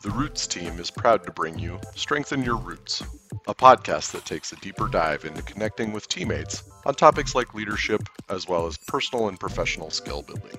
The 0.00 0.10
Roots 0.10 0.46
team 0.46 0.78
is 0.78 0.92
proud 0.92 1.24
to 1.24 1.32
bring 1.32 1.58
you 1.58 1.80
Strengthen 1.96 2.44
Your 2.44 2.56
Roots, 2.56 3.02
a 3.48 3.54
podcast 3.54 4.12
that 4.12 4.24
takes 4.24 4.52
a 4.52 4.56
deeper 4.56 4.86
dive 4.86 5.24
into 5.24 5.42
connecting 5.42 5.92
with 5.92 6.06
teammates 6.06 6.62
on 6.86 6.94
topics 6.94 7.34
like 7.34 7.52
leadership 7.52 8.02
as 8.28 8.46
well 8.46 8.68
as 8.68 8.76
personal 8.76 9.26
and 9.26 9.40
professional 9.40 9.90
skill 9.90 10.22
building. 10.22 10.56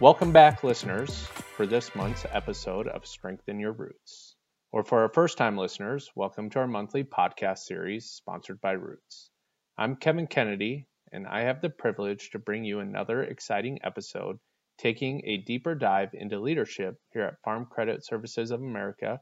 Welcome 0.00 0.32
back, 0.32 0.64
listeners, 0.64 1.28
for 1.56 1.68
this 1.68 1.94
month's 1.94 2.26
episode 2.32 2.88
of 2.88 3.06
Strengthen 3.06 3.60
Your 3.60 3.70
Roots. 3.72 4.34
Or 4.72 4.82
for 4.82 5.02
our 5.02 5.08
first 5.08 5.38
time 5.38 5.56
listeners, 5.56 6.10
welcome 6.16 6.50
to 6.50 6.58
our 6.58 6.66
monthly 6.66 7.04
podcast 7.04 7.58
series 7.58 8.06
sponsored 8.06 8.60
by 8.60 8.72
Roots. 8.72 9.30
I'm 9.76 9.94
Kevin 9.94 10.26
Kennedy, 10.26 10.88
and 11.12 11.28
I 11.28 11.42
have 11.42 11.60
the 11.60 11.70
privilege 11.70 12.30
to 12.30 12.40
bring 12.40 12.64
you 12.64 12.80
another 12.80 13.22
exciting 13.22 13.78
episode 13.84 14.40
taking 14.78 15.20
a 15.24 15.38
deeper 15.38 15.74
dive 15.74 16.10
into 16.14 16.38
leadership 16.38 16.96
here 17.12 17.24
at 17.24 17.42
Farm 17.42 17.66
Credit 17.66 18.04
Services 18.04 18.50
of 18.50 18.60
America 18.60 19.20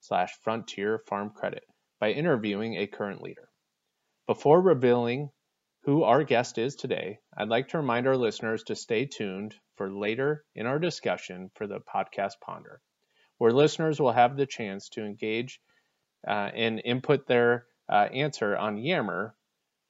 slash 0.00 0.32
Frontier 0.42 0.98
Farm 1.08 1.30
Credit 1.30 1.64
by 1.98 2.12
interviewing 2.12 2.76
a 2.76 2.86
current 2.86 3.22
leader. 3.22 3.48
Before 4.26 4.60
revealing 4.60 5.30
who 5.84 6.02
our 6.02 6.22
guest 6.22 6.58
is 6.58 6.76
today, 6.76 7.18
I'd 7.36 7.48
like 7.48 7.68
to 7.68 7.78
remind 7.78 8.06
our 8.06 8.16
listeners 8.16 8.62
to 8.64 8.76
stay 8.76 9.06
tuned 9.06 9.54
for 9.76 9.90
later 9.90 10.44
in 10.54 10.66
our 10.66 10.78
discussion 10.78 11.50
for 11.54 11.66
the 11.66 11.80
podcast 11.80 12.34
Ponder, 12.40 12.82
where 13.38 13.52
listeners 13.52 13.98
will 13.98 14.12
have 14.12 14.36
the 14.36 14.46
chance 14.46 14.90
to 14.90 15.04
engage 15.04 15.60
uh, 16.26 16.50
and 16.54 16.82
input 16.84 17.26
their 17.26 17.66
uh, 17.88 18.08
answer 18.12 18.56
on 18.56 18.76
Yammer 18.76 19.34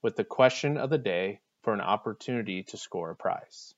with 0.03 0.15
the 0.15 0.25
question 0.25 0.77
of 0.77 0.91
the 0.91 0.99
day 0.99 1.41
for 1.63 1.75
an 1.75 1.81
opportunity 1.81 2.63
to 2.63 2.77
score 2.77 3.11
a 3.11 3.17
prize. 3.17 3.75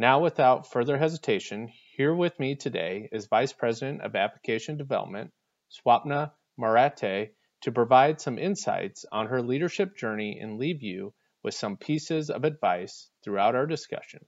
Now, 0.00 0.20
without 0.20 0.70
further 0.70 0.96
hesitation, 0.96 1.72
here 1.96 2.14
with 2.14 2.38
me 2.38 2.54
today 2.54 3.08
is 3.10 3.26
Vice 3.26 3.52
President 3.52 4.00
of 4.02 4.14
Application 4.14 4.76
Development, 4.76 5.32
Swapna 5.72 6.30
Marathe, 6.56 7.30
to 7.62 7.72
provide 7.72 8.20
some 8.20 8.38
insights 8.38 9.04
on 9.10 9.26
her 9.26 9.42
leadership 9.42 9.96
journey 9.96 10.38
and 10.40 10.56
leave 10.56 10.84
you 10.84 11.14
with 11.42 11.54
some 11.54 11.76
pieces 11.76 12.30
of 12.30 12.44
advice 12.44 13.10
throughout 13.24 13.56
our 13.56 13.66
discussion. 13.66 14.24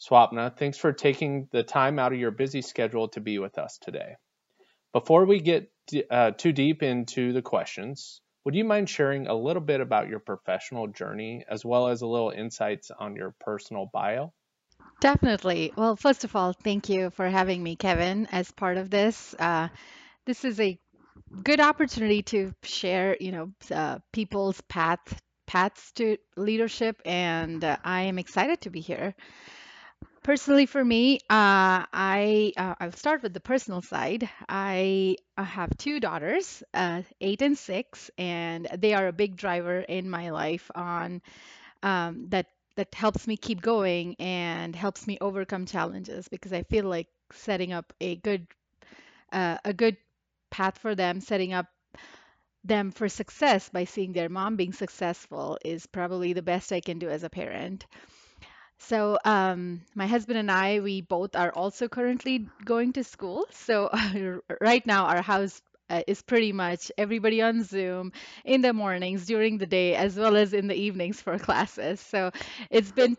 Swapna, 0.00 0.56
thanks 0.58 0.76
for 0.76 0.92
taking 0.92 1.46
the 1.52 1.62
time 1.62 2.00
out 2.00 2.12
of 2.12 2.18
your 2.18 2.32
busy 2.32 2.60
schedule 2.60 3.06
to 3.10 3.20
be 3.20 3.38
with 3.38 3.58
us 3.58 3.78
today. 3.80 4.16
Before 4.92 5.24
we 5.24 5.38
get 5.38 5.70
uh, 6.10 6.32
too 6.32 6.50
deep 6.50 6.82
into 6.82 7.32
the 7.32 7.42
questions, 7.42 8.22
would 8.44 8.56
you 8.56 8.64
mind 8.64 8.90
sharing 8.90 9.28
a 9.28 9.34
little 9.34 9.62
bit 9.62 9.80
about 9.80 10.08
your 10.08 10.18
professional 10.18 10.88
journey 10.88 11.44
as 11.48 11.64
well 11.64 11.86
as 11.86 12.02
a 12.02 12.08
little 12.08 12.30
insights 12.30 12.90
on 12.90 13.14
your 13.14 13.36
personal 13.38 13.88
bio? 13.92 14.32
Definitely. 15.00 15.72
Well, 15.76 15.96
first 15.96 16.24
of 16.24 16.34
all, 16.36 16.52
thank 16.52 16.88
you 16.88 17.10
for 17.10 17.28
having 17.28 17.62
me, 17.62 17.76
Kevin, 17.76 18.26
as 18.32 18.50
part 18.50 18.76
of 18.78 18.90
this. 18.90 19.34
Uh, 19.38 19.68
this 20.26 20.44
is 20.44 20.60
a 20.60 20.78
good 21.44 21.60
opportunity 21.60 22.22
to 22.24 22.54
share, 22.62 23.16
you 23.20 23.32
know, 23.32 23.52
uh, 23.74 23.98
people's 24.12 24.60
path 24.62 25.20
paths 25.46 25.92
to 25.92 26.16
leadership, 26.36 27.00
and 27.06 27.64
uh, 27.64 27.76
I 27.84 28.02
am 28.02 28.18
excited 28.18 28.62
to 28.62 28.70
be 28.70 28.80
here. 28.80 29.14
Personally, 30.22 30.66
for 30.66 30.84
me, 30.84 31.18
uh, 31.30 31.86
I 31.92 32.52
uh, 32.56 32.74
I'll 32.80 32.92
start 32.92 33.22
with 33.22 33.32
the 33.32 33.40
personal 33.40 33.80
side. 33.80 34.28
I, 34.48 35.16
have 35.38 35.76
two 35.78 36.00
daughters, 36.00 36.62
uh, 36.74 37.02
eight 37.20 37.42
and 37.42 37.56
six, 37.56 38.10
and 38.18 38.66
they 38.76 38.92
are 38.94 39.06
a 39.06 39.12
big 39.12 39.36
driver 39.36 39.78
in 39.80 40.10
my 40.10 40.30
life 40.30 40.68
on 40.74 41.22
um, 41.82 42.26
that 42.30 42.46
that 42.76 42.94
helps 42.94 43.26
me 43.26 43.36
keep 43.36 43.60
going 43.62 44.16
and 44.18 44.76
helps 44.76 45.06
me 45.06 45.18
overcome 45.20 45.66
challenges 45.66 46.28
because 46.28 46.52
I 46.52 46.62
feel 46.64 46.84
like 46.86 47.08
setting 47.32 47.72
up 47.72 47.92
a 48.00 48.16
good 48.16 48.46
uh, 49.32 49.58
a 49.64 49.72
good 49.74 49.96
path 50.50 50.78
for 50.78 50.94
them, 50.94 51.20
setting 51.20 51.52
up 51.52 51.66
them 52.64 52.90
for 52.90 53.08
success 53.08 53.68
by 53.70 53.84
seeing 53.84 54.12
their 54.12 54.28
mom 54.28 54.56
being 54.56 54.72
successful 54.72 55.58
is 55.64 55.86
probably 55.86 56.32
the 56.32 56.42
best 56.42 56.72
I 56.72 56.80
can 56.80 56.98
do 56.98 57.08
as 57.08 57.22
a 57.24 57.30
parent. 57.30 57.86
So, 58.78 59.18
um, 59.24 59.82
my 59.94 60.06
husband 60.06 60.38
and 60.38 60.50
I, 60.50 60.80
we 60.80 61.00
both 61.02 61.36
are 61.36 61.52
also 61.52 61.88
currently 61.88 62.48
going 62.64 62.92
to 62.94 63.04
school. 63.04 63.46
So, 63.50 63.90
right 64.60 64.86
now, 64.86 65.06
our 65.06 65.22
house 65.22 65.62
uh, 65.90 66.02
is 66.06 66.22
pretty 66.22 66.52
much 66.52 66.90
everybody 66.98 67.42
on 67.42 67.62
Zoom 67.64 68.12
in 68.44 68.60
the 68.62 68.72
mornings, 68.72 69.26
during 69.26 69.58
the 69.58 69.66
day, 69.66 69.94
as 69.94 70.16
well 70.16 70.36
as 70.36 70.52
in 70.52 70.66
the 70.68 70.74
evenings 70.74 71.20
for 71.20 71.38
classes. 71.38 72.00
So 72.00 72.30
it's 72.70 72.92
been 72.92 73.16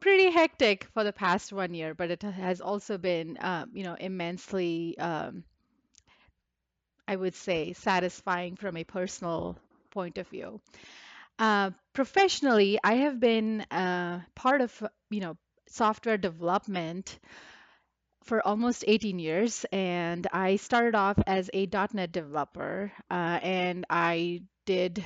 pretty 0.00 0.30
hectic 0.30 0.84
for 0.94 1.04
the 1.04 1.12
past 1.12 1.52
one 1.52 1.74
year, 1.74 1.94
but 1.94 2.10
it 2.10 2.22
has 2.22 2.60
also 2.60 2.98
been, 2.98 3.36
um, 3.40 3.70
you 3.74 3.84
know, 3.84 3.94
immensely, 3.94 4.96
um, 4.98 5.44
I 7.06 7.16
would 7.16 7.34
say, 7.34 7.72
satisfying 7.72 8.56
from 8.56 8.76
a 8.76 8.84
personal 8.84 9.58
point 9.90 10.18
of 10.18 10.28
view. 10.28 10.60
Uh, 11.38 11.70
professionally, 11.92 12.78
I 12.84 12.94
have 12.96 13.20
been 13.20 13.62
uh, 13.70 14.20
part 14.34 14.60
of, 14.60 14.82
you 15.10 15.20
know, 15.20 15.36
software 15.68 16.18
development 16.18 17.18
for 18.24 18.46
almost 18.46 18.84
18 18.86 19.18
years, 19.18 19.64
and 19.72 20.26
I 20.32 20.56
started 20.56 20.94
off 20.94 21.18
as 21.26 21.50
a 21.52 21.66
.NET 21.92 22.12
developer, 22.12 22.92
uh, 23.10 23.38
and 23.42 23.86
I 23.90 24.42
did 24.66 25.04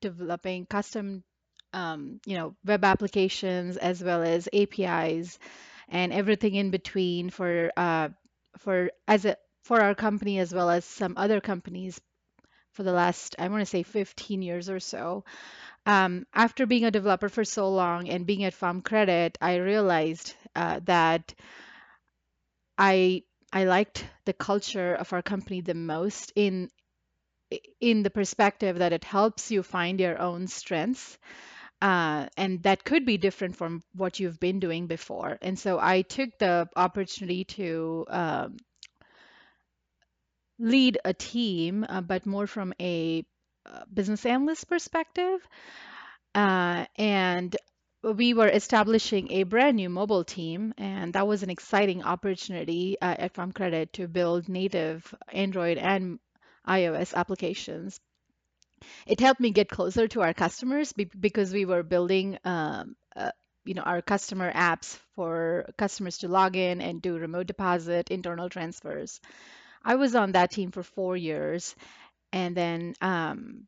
developing 0.00 0.66
custom, 0.66 1.24
um, 1.72 2.20
you 2.26 2.36
know, 2.36 2.56
web 2.64 2.84
applications 2.84 3.76
as 3.76 4.02
well 4.02 4.22
as 4.22 4.48
APIs 4.52 5.38
and 5.88 6.12
everything 6.12 6.54
in 6.54 6.70
between 6.70 7.30
for 7.30 7.70
uh, 7.76 8.08
for 8.58 8.90
as 9.06 9.24
a 9.24 9.36
for 9.64 9.80
our 9.80 9.94
company 9.94 10.38
as 10.38 10.52
well 10.52 10.70
as 10.70 10.84
some 10.84 11.14
other 11.16 11.40
companies 11.40 12.00
for 12.72 12.82
the 12.82 12.92
last 12.92 13.36
I 13.38 13.48
want 13.48 13.62
to 13.62 13.66
say 13.66 13.82
15 13.82 14.42
years 14.42 14.68
or 14.68 14.80
so. 14.80 15.24
Um, 15.86 16.26
after 16.34 16.66
being 16.66 16.84
a 16.84 16.90
developer 16.90 17.28
for 17.28 17.44
so 17.44 17.70
long 17.70 18.08
and 18.08 18.26
being 18.26 18.44
at 18.44 18.54
Farm 18.54 18.82
Credit, 18.82 19.36
I 19.40 19.56
realized 19.56 20.34
uh, 20.56 20.80
that 20.84 21.34
I 22.78 23.22
I 23.52 23.64
liked 23.64 24.04
the 24.24 24.32
culture 24.32 24.94
of 24.94 25.12
our 25.12 25.22
company 25.22 25.60
the 25.60 25.74
most 25.74 26.32
in 26.34 26.70
in 27.80 28.02
the 28.02 28.10
perspective 28.10 28.78
that 28.78 28.92
it 28.92 29.04
helps 29.04 29.50
you 29.50 29.62
find 29.62 30.00
your 30.00 30.20
own 30.20 30.46
strengths. 30.46 31.18
Uh, 31.82 32.26
and 32.36 32.62
that 32.62 32.84
could 32.84 33.04
be 33.04 33.18
different 33.18 33.56
from 33.56 33.82
what 33.94 34.18
you've 34.18 34.40
been 34.40 34.60
doing 34.60 34.86
before. 34.86 35.38
And 35.42 35.58
so 35.58 35.78
I 35.80 36.02
took 36.02 36.30
the 36.38 36.68
opportunity 36.76 37.44
to 37.44 38.06
um, 38.08 38.56
lead 40.58 40.98
a 41.04 41.12
team, 41.12 41.84
uh, 41.88 42.00
but 42.00 42.26
more 42.26 42.46
from 42.46 42.72
a 42.80 43.24
uh, 43.66 43.84
business 43.92 44.24
analyst 44.26 44.68
perspective. 44.68 45.46
Uh, 46.34 46.86
and 46.96 47.56
we 48.12 48.34
were 48.34 48.48
establishing 48.48 49.30
a 49.32 49.44
brand 49.44 49.76
new 49.76 49.88
mobile 49.88 50.24
team, 50.24 50.74
and 50.78 51.12
that 51.14 51.26
was 51.26 51.42
an 51.42 51.50
exciting 51.50 52.02
opportunity 52.02 52.96
uh, 53.00 53.16
at 53.18 53.34
Farm 53.34 53.52
Credit 53.52 53.92
to 53.94 54.06
build 54.08 54.48
native 54.48 55.14
Android 55.32 55.78
and 55.78 56.18
iOS 56.68 57.14
applications. 57.14 58.00
It 59.06 59.20
helped 59.20 59.40
me 59.40 59.50
get 59.50 59.68
closer 59.68 60.06
to 60.08 60.20
our 60.22 60.34
customers 60.34 60.92
be- 60.92 61.04
because 61.04 61.52
we 61.52 61.64
were 61.64 61.82
building, 61.82 62.38
um, 62.44 62.96
uh, 63.16 63.30
you 63.64 63.74
know, 63.74 63.82
our 63.82 64.02
customer 64.02 64.52
apps 64.52 64.98
for 65.14 65.66
customers 65.78 66.18
to 66.18 66.28
log 66.28 66.56
in 66.56 66.80
and 66.80 67.00
do 67.00 67.16
remote 67.18 67.46
deposit, 67.46 68.10
internal 68.10 68.48
transfers. 68.48 69.20
I 69.84 69.96
was 69.96 70.14
on 70.14 70.32
that 70.32 70.50
team 70.50 70.70
for 70.72 70.82
four 70.82 71.16
years, 71.16 71.74
and 72.32 72.56
then 72.56 72.94
um, 73.00 73.66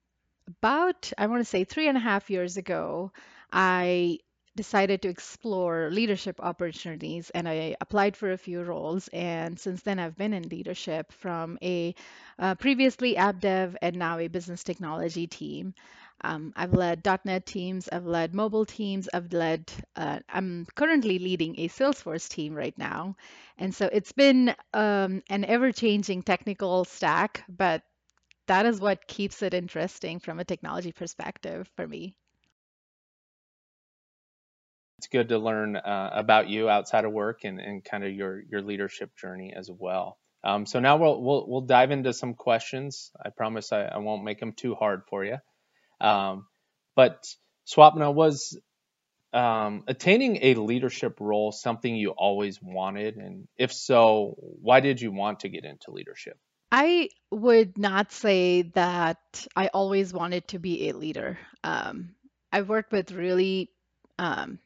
about 0.48 1.12
I 1.19 1.26
want 1.28 1.41
to 1.41 1.44
say 1.44 1.64
three 1.64 1.88
and 1.88 1.96
a 1.98 2.00
half 2.00 2.30
years 2.30 2.56
ago, 2.56 3.12
I 3.52 4.20
decided 4.56 5.03
to 5.03 5.09
explore 5.09 5.91
leadership 5.93 6.41
opportunities 6.41 7.31
and 7.31 7.49
I 7.49 7.77
applied 7.81 8.17
for 8.17 8.33
a 8.33 8.39
few 8.39 8.62
roles. 8.62 9.08
And 9.12 9.58
since 9.58 9.82
then, 9.82 9.99
I've 9.99 10.17
been 10.17 10.32
in 10.32 10.49
leadership 10.49 11.12
from 11.12 11.58
a 11.62 11.94
uh, 12.38 12.55
previously 12.56 13.17
app 13.17 13.41
dev 13.41 13.76
and 13.82 13.97
now 13.97 14.19
a 14.19 14.29
business 14.29 14.64
technology 14.64 15.26
team. 15.26 15.75
Um, 16.23 16.53
I've 16.56 16.73
led 16.73 17.06
.NET 17.25 17.47
teams, 17.47 17.88
I've 17.93 18.06
led 18.06 18.35
mobile 18.35 18.64
teams, 18.64 19.08
I've 19.12 19.32
led, 19.32 19.70
uh, 19.97 20.20
I'm 20.29 20.67
currently 20.75 21.19
leading 21.19 21.61
a 21.61 21.69
Salesforce 21.69 22.29
team 22.29 22.55
right 22.55 22.76
now. 22.79 23.17
And 23.59 23.75
so 23.75 23.88
it's 23.93 24.12
been 24.12 24.55
um, 24.73 25.23
an 25.29 25.44
ever 25.44 25.73
changing 25.73 26.23
technical 26.23 26.85
stack, 26.87 27.44
but 27.49 27.82
that 28.47 28.67
is 28.67 28.81
what 28.81 29.06
keeps 29.06 29.43
it 29.43 29.55
interesting 29.55 30.20
from 30.20 30.41
a 30.41 30.44
technology 30.44 30.93
perspective 30.93 31.70
for 31.76 31.87
me 31.87 32.17
it's 34.98 35.08
good 35.08 35.28
to 35.28 35.38
learn 35.38 35.76
uh, 35.76 36.10
about 36.12 36.48
you 36.48 36.69
outside 36.69 37.04
of 37.04 37.12
work 37.12 37.44
and, 37.44 37.60
and 37.60 37.84
kind 37.84 38.04
of 38.04 38.12
your 38.12 38.40
your 38.40 38.62
leadership 38.62 39.10
journey 39.16 39.52
as 39.54 39.70
well. 39.70 40.19
Um, 40.43 40.64
so 40.64 40.81
now 40.81 40.96
we'll, 40.96 41.20
we'll 41.20 41.46
we'll 41.46 41.60
dive 41.62 41.90
into 41.90 42.12
some 42.12 42.34
questions. 42.34 43.10
I 43.22 43.31
promise 43.31 43.72
I, 43.72 43.82
I 43.84 43.98
won't 43.98 44.25
make 44.25 44.40
them 44.40 44.52
too 44.52 44.75
hard 44.75 45.02
for 45.08 45.25
you. 45.25 45.37
Um, 46.00 46.46
but 46.94 47.26
Swapna 47.66 48.12
was 48.12 48.58
um, 49.32 49.84
attaining 49.87 50.38
a 50.43 50.54
leadership 50.54 51.19
role 51.20 51.52
something 51.52 51.94
you 51.94 52.10
always 52.10 52.60
wanted? 52.62 53.16
And 53.16 53.49
if 53.58 53.72
so, 53.72 54.34
why 54.38 54.81
did 54.81 55.00
you 55.00 55.12
want 55.12 55.40
to 55.40 55.49
get 55.49 55.64
into 55.64 55.90
leadership? 55.90 56.38
I 56.72 57.10
would 57.31 57.76
not 57.78 58.12
say 58.12 58.62
that 58.75 59.46
I 59.54 59.69
always 59.69 60.12
wanted 60.12 60.49
to 60.49 60.58
be 60.58 60.88
a 60.88 60.94
leader. 60.94 61.38
Um, 61.62 62.14
I've 62.50 62.69
worked 62.69 62.92
with 62.92 63.12
really 63.12 63.70
um, 64.19 64.58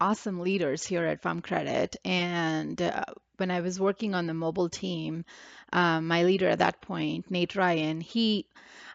awesome 0.00 0.40
leaders 0.40 0.86
here 0.86 1.04
at 1.04 1.22
Farm 1.22 1.40
Credit, 1.42 1.94
and 2.04 2.80
uh, 2.80 3.04
when 3.36 3.50
I 3.50 3.60
was 3.60 3.80
working 3.80 4.14
on 4.14 4.26
the 4.26 4.34
mobile 4.34 4.68
team, 4.68 5.24
um, 5.72 6.06
my 6.06 6.22
leader 6.24 6.48
at 6.48 6.60
that 6.60 6.80
point, 6.80 7.30
Nate 7.30 7.56
Ryan, 7.56 8.00
he, 8.00 8.46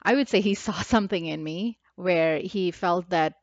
I 0.01 0.15
would 0.15 0.29
say 0.29 0.41
he 0.41 0.55
saw 0.65 0.73
something 0.73 1.25
in 1.25 1.43
me 1.43 1.77
where 1.95 2.39
he 2.39 2.71
felt 2.71 3.09
that 3.09 3.35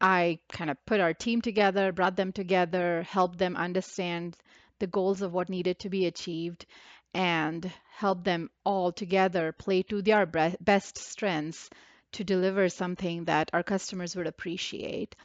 I 0.00 0.38
kind 0.50 0.70
of 0.70 0.84
put 0.86 1.00
our 1.00 1.14
team 1.14 1.40
together, 1.40 1.92
brought 1.92 2.16
them 2.16 2.32
together, 2.32 3.02
helped 3.02 3.38
them 3.38 3.56
understand 3.56 4.36
the 4.78 4.86
goals 4.86 5.22
of 5.22 5.32
what 5.32 5.48
needed 5.48 5.80
to 5.80 5.90
be 5.90 6.06
achieved, 6.06 6.66
and 7.14 7.70
help 7.96 8.24
them 8.24 8.50
all 8.64 8.92
together 8.92 9.52
play 9.52 9.82
to 9.84 10.02
their 10.02 10.26
best 10.26 10.98
strengths 10.98 11.68
to 12.12 12.24
deliver 12.24 12.68
something 12.68 13.24
that 13.24 13.50
our 13.52 13.62
customers 13.62 14.16
would 14.16 14.26
appreciate. 14.26 15.16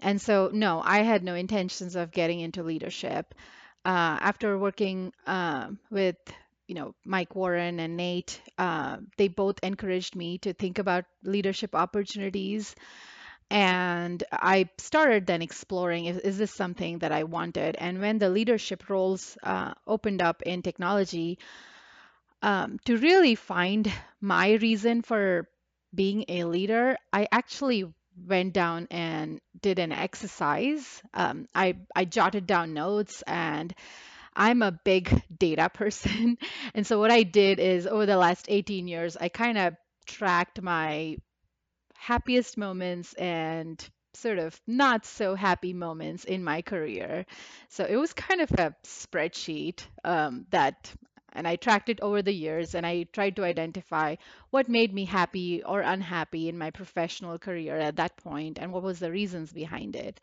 And 0.00 0.20
so, 0.20 0.50
no, 0.52 0.82
I 0.84 1.00
had 1.02 1.24
no 1.24 1.34
intentions 1.34 1.96
of 1.96 2.12
getting 2.12 2.40
into 2.40 2.62
leadership. 2.62 3.34
Uh, 3.84 4.18
after 4.20 4.58
working 4.58 5.12
uh, 5.26 5.68
with 5.90 6.16
you 6.66 6.74
know 6.74 6.94
Mike 7.04 7.34
Warren 7.34 7.80
and 7.80 7.96
Nate, 7.96 8.40
uh, 8.58 8.98
they 9.16 9.28
both 9.28 9.58
encouraged 9.62 10.14
me 10.16 10.38
to 10.38 10.52
think 10.52 10.78
about 10.78 11.04
leadership 11.24 11.74
opportunities 11.74 12.74
and 13.50 14.22
I 14.32 14.68
started 14.78 15.26
then 15.26 15.42
exploring 15.42 16.06
is, 16.06 16.18
is 16.18 16.38
this 16.38 16.52
something 16.52 17.00
that 17.00 17.12
I 17.12 17.24
wanted? 17.24 17.76
And 17.78 18.00
when 18.00 18.18
the 18.18 18.30
leadership 18.30 18.88
roles 18.88 19.36
uh, 19.42 19.74
opened 19.86 20.22
up 20.22 20.42
in 20.42 20.62
technology, 20.62 21.38
um, 22.42 22.78
to 22.86 22.96
really 22.96 23.34
find 23.34 23.92
my 24.20 24.52
reason 24.54 25.02
for 25.02 25.48
being 25.94 26.24
a 26.28 26.44
leader, 26.44 26.96
I 27.12 27.28
actually 27.30 27.84
went 28.26 28.52
down 28.52 28.88
and 28.90 29.40
did 29.60 29.78
an 29.78 29.92
exercise. 29.92 31.02
Um, 31.14 31.46
I, 31.54 31.76
I 31.94 32.04
jotted 32.04 32.46
down 32.46 32.74
notes 32.74 33.22
and 33.26 33.74
I'm 34.34 34.62
a 34.62 34.72
big 34.72 35.22
data 35.36 35.68
person. 35.68 36.38
And 36.74 36.86
so 36.86 36.98
what 36.98 37.10
I 37.10 37.22
did 37.24 37.58
is 37.58 37.86
over 37.86 38.06
the 38.06 38.16
last 38.16 38.46
18 38.48 38.88
years, 38.88 39.16
I 39.16 39.28
kind 39.28 39.58
of 39.58 39.74
tracked 40.06 40.62
my 40.62 41.16
happiest 41.96 42.56
moments 42.56 43.14
and 43.14 43.82
sort 44.14 44.38
of 44.38 44.60
not 44.66 45.06
so 45.06 45.34
happy 45.34 45.72
moments 45.72 46.24
in 46.24 46.42
my 46.42 46.62
career. 46.62 47.26
So 47.68 47.84
it 47.84 47.96
was 47.96 48.12
kind 48.12 48.40
of 48.40 48.50
a 48.52 48.74
spreadsheet 48.84 49.84
um, 50.04 50.46
that, 50.50 50.92
and 51.32 51.46
I 51.48 51.56
tracked 51.56 51.88
it 51.88 52.00
over 52.00 52.22
the 52.22 52.32
years 52.34 52.74
and 52.74 52.86
I 52.86 53.04
tried 53.04 53.36
to 53.36 53.44
identify 53.44 54.16
what 54.50 54.68
made 54.68 54.92
me 54.94 55.04
happy 55.04 55.62
or 55.62 55.80
unhappy 55.80 56.48
in 56.48 56.58
my 56.58 56.70
professional 56.70 57.38
career 57.38 57.76
at 57.78 57.96
that 57.96 58.16
point 58.16 58.58
and 58.58 58.72
what 58.72 58.82
was 58.82 58.98
the 59.00 59.10
reasons 59.12 59.52
behind 59.52 59.96
it. 59.96 60.20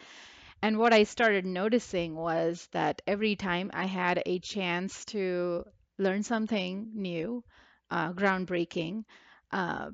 And 0.62 0.78
what 0.78 0.94
I 0.94 1.04
started 1.04 1.46
noticing 1.46 2.16
was 2.16 2.68
that 2.74 3.02
every 3.08 3.36
time 3.36 3.72
I 3.74 3.86
had 3.86 4.22
a 4.26 4.40
chance 4.40 5.06
to 5.06 5.66
learn 5.98 6.24
something 6.24 6.92
new, 6.94 7.44
uh, 7.92 8.14
groundbreaking, 8.14 9.06
uh, 9.52 9.92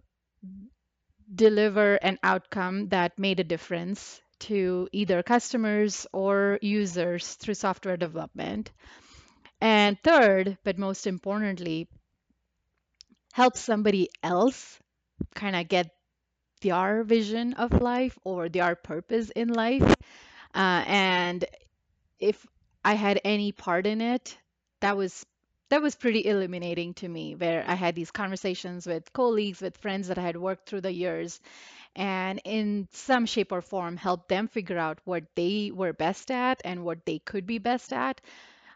deliver 1.36 1.96
an 1.96 2.18
outcome 2.24 2.88
that 2.90 3.18
made 3.20 3.40
a 3.40 3.44
difference 3.44 4.22
to 4.40 4.88
either 4.92 5.22
customers 5.24 6.06
or 6.12 6.60
users 6.62 7.36
through 7.36 7.54
software 7.54 7.98
development. 7.98 8.72
And 9.64 9.98
third, 10.04 10.60
but 10.64 10.78
most 10.78 11.08
importantly, 11.08 11.90
help 13.34 13.58
somebody 13.58 14.10
else 14.22 14.80
kind 15.36 15.56
of 15.56 15.68
get 15.68 15.90
their 16.62 17.04
vision 17.04 17.54
of 17.56 17.74
life 17.82 18.18
or 18.24 18.50
their 18.50 18.76
purpose 18.76 19.30
in 19.32 19.50
life. 19.50 19.84
Uh, 20.56 20.84
and 20.88 21.46
if 22.20 22.46
I 22.86 22.94
had 22.96 23.22
any 23.26 23.52
part 23.52 23.88
in 23.88 24.02
it, 24.02 24.38
that 24.82 24.98
was 24.98 25.26
that 25.70 25.82
was 25.82 25.96
pretty 25.96 26.26
illuminating 26.26 26.94
to 26.96 27.10
me 27.10 27.36
where 27.36 27.66
I 27.68 27.76
had 27.76 27.96
these 27.96 28.12
conversations 28.12 28.88
with 28.88 29.14
colleagues, 29.14 29.62
with 29.62 29.78
friends 29.78 30.10
that 30.10 30.20
I 30.20 30.24
had 30.24 30.38
worked 30.38 30.70
through 30.70 30.82
the 30.82 30.94
years, 30.94 31.42
and 31.96 32.42
in 32.46 32.88
some 32.92 33.26
shape 33.26 33.52
or 33.52 33.62
form 33.62 33.98
help 33.98 34.28
them 34.30 34.48
figure 34.48 34.78
out 34.80 35.00
what 35.06 35.24
they 35.36 35.72
were 35.74 35.94
best 35.94 36.32
at 36.32 36.62
and 36.66 36.86
what 36.86 37.06
they 37.06 37.20
could 37.20 37.48
be 37.48 37.60
best 37.60 37.94
at. 37.94 38.22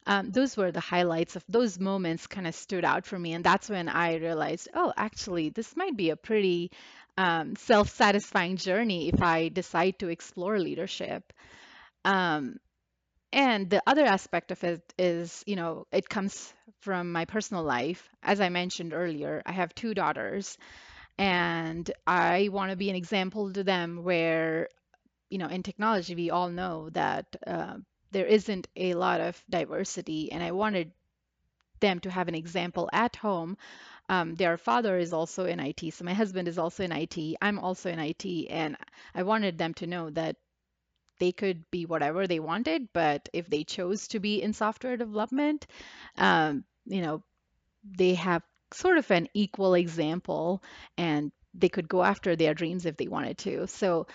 Um, 0.08 0.32
those 0.32 0.58
were 0.58 0.72
the 0.72 0.82
highlights 0.82 1.36
of 1.36 1.46
those 1.50 1.80
moments 1.80 2.28
kind 2.28 2.48
of 2.48 2.56
stood 2.56 2.86
out 2.86 3.06
for 3.06 3.20
me. 3.20 3.34
And 3.34 3.46
that's 3.46 3.70
when 3.70 3.90
I 3.90 4.16
realized, 4.18 4.70
oh, 4.74 4.94
actually, 4.98 5.50
this 5.50 5.76
might 5.78 5.98
be 5.98 6.12
a 6.12 6.18
pretty 6.18 6.72
um, 7.18 7.56
self 7.58 7.90
satisfying 7.90 8.58
journey 8.58 9.10
if 9.10 9.22
I 9.22 9.50
decide 9.50 10.00
to 10.00 10.10
explore 10.10 10.60
leadership. 10.60 11.34
Um, 12.06 12.60
and 13.34 13.70
the 13.70 13.84
other 13.88 14.06
aspect 14.06 14.52
of 14.52 14.64
it 14.64 14.94
is, 14.98 15.44
you 15.48 15.56
know, 15.56 15.88
it 15.92 16.10
comes 16.10 16.54
from 16.82 17.12
my 17.12 17.26
personal 17.26 17.64
life. 17.64 18.10
As 18.24 18.42
I 18.42 18.50
mentioned 18.50 18.94
earlier, 18.94 19.44
I 19.46 19.54
have 19.54 19.76
two 19.76 19.94
daughters, 19.94 20.58
and 21.18 21.90
I 22.08 22.50
want 22.52 22.72
to 22.72 22.78
be 22.78 22.90
an 22.90 22.96
example 22.98 23.54
to 23.54 23.64
them 23.64 24.04
where, 24.04 24.70
you 25.30 25.40
know, 25.40 25.48
in 25.48 25.64
technology, 25.64 26.16
we 26.16 26.32
all 26.32 26.50
know 26.50 26.90
that 26.92 27.36
uh, 27.48 27.78
there 28.12 28.26
isn't 28.26 28.68
a 28.76 28.94
lot 28.94 29.22
of 29.22 29.44
diversity, 29.50 30.32
and 30.32 30.44
I 30.44 30.52
wanted 30.52 30.92
them 31.80 32.00
to 32.02 32.12
have 32.12 32.28
an 32.28 32.36
example 32.36 32.90
at 32.92 33.16
home. 33.16 33.58
Um, 34.10 34.36
their 34.36 34.58
father 34.58 34.98
is 34.98 35.14
also 35.14 35.46
in 35.46 35.60
IT, 35.60 35.94
so 35.94 36.06
my 36.06 36.14
husband 36.14 36.48
is 36.48 36.58
also 36.58 36.84
in 36.84 36.92
IT. 36.92 37.36
I'm 37.42 37.60
also 37.60 37.90
in 37.90 38.00
IT, 38.00 38.48
and 38.50 38.78
I 39.14 39.24
wanted 39.24 39.58
them 39.58 39.74
to 39.76 39.88
know 39.88 40.10
that 40.12 40.38
they 41.20 41.32
could 41.32 41.70
be 41.72 41.86
whatever 41.86 42.28
they 42.28 42.40
wanted, 42.40 42.90
but 42.94 43.28
if 43.34 43.50
they 43.50 43.64
chose 43.64 44.08
to 44.10 44.20
be 44.20 44.42
in 44.42 44.54
software 44.54 44.98
development, 44.98 45.66
um, 46.18 46.64
you 46.86 47.02
know, 47.02 47.24
they 47.84 48.14
have 48.16 48.44
sort 48.74 48.98
of 48.98 49.10
an 49.12 49.28
equal 49.34 49.74
example 49.74 50.62
and 50.98 51.32
they 51.54 51.70
could 51.70 51.88
go 51.88 52.04
after 52.04 52.36
their 52.36 52.54
dreams 52.54 52.86
if 52.86 52.98
they 52.98 53.08
wanted 53.08 53.38
to. 53.40 53.68
So, 53.68 54.08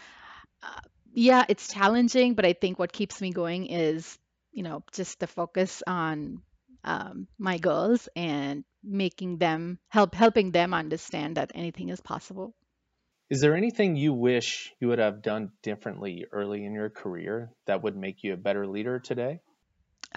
uh, 0.62 0.80
yeah, 1.12 1.44
it's 1.48 1.72
challenging, 1.72 2.34
but 2.34 2.44
I 2.44 2.52
think 2.52 2.78
what 2.78 2.92
keeps 2.92 3.20
me 3.20 3.30
going 3.30 3.66
is, 3.66 4.18
you 4.52 4.62
know, 4.62 4.82
just 4.92 5.20
the 5.20 5.26
focus 5.26 5.82
on 5.86 6.42
um, 6.84 7.28
my 7.38 7.58
goals 7.58 8.08
and 8.16 8.64
making 8.82 9.38
them 9.38 9.78
help 9.88 10.14
helping 10.14 10.50
them 10.50 10.74
understand 10.74 11.36
that 11.36 11.52
anything 11.54 11.90
is 11.90 12.00
possible. 12.00 12.54
Is 13.30 13.40
there 13.40 13.56
anything 13.56 13.96
you 13.96 14.12
wish 14.12 14.72
you 14.80 14.88
would 14.88 14.98
have 14.98 15.22
done 15.22 15.52
differently 15.62 16.26
early 16.32 16.64
in 16.64 16.74
your 16.74 16.90
career 16.90 17.52
that 17.66 17.82
would 17.82 17.96
make 17.96 18.22
you 18.22 18.34
a 18.34 18.36
better 18.36 18.66
leader 18.66 18.98
today? 18.98 19.40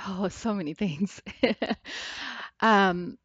Oh, 0.05 0.27
so 0.27 0.53
many 0.53 0.73
things. 0.73 1.21
um, 2.59 3.17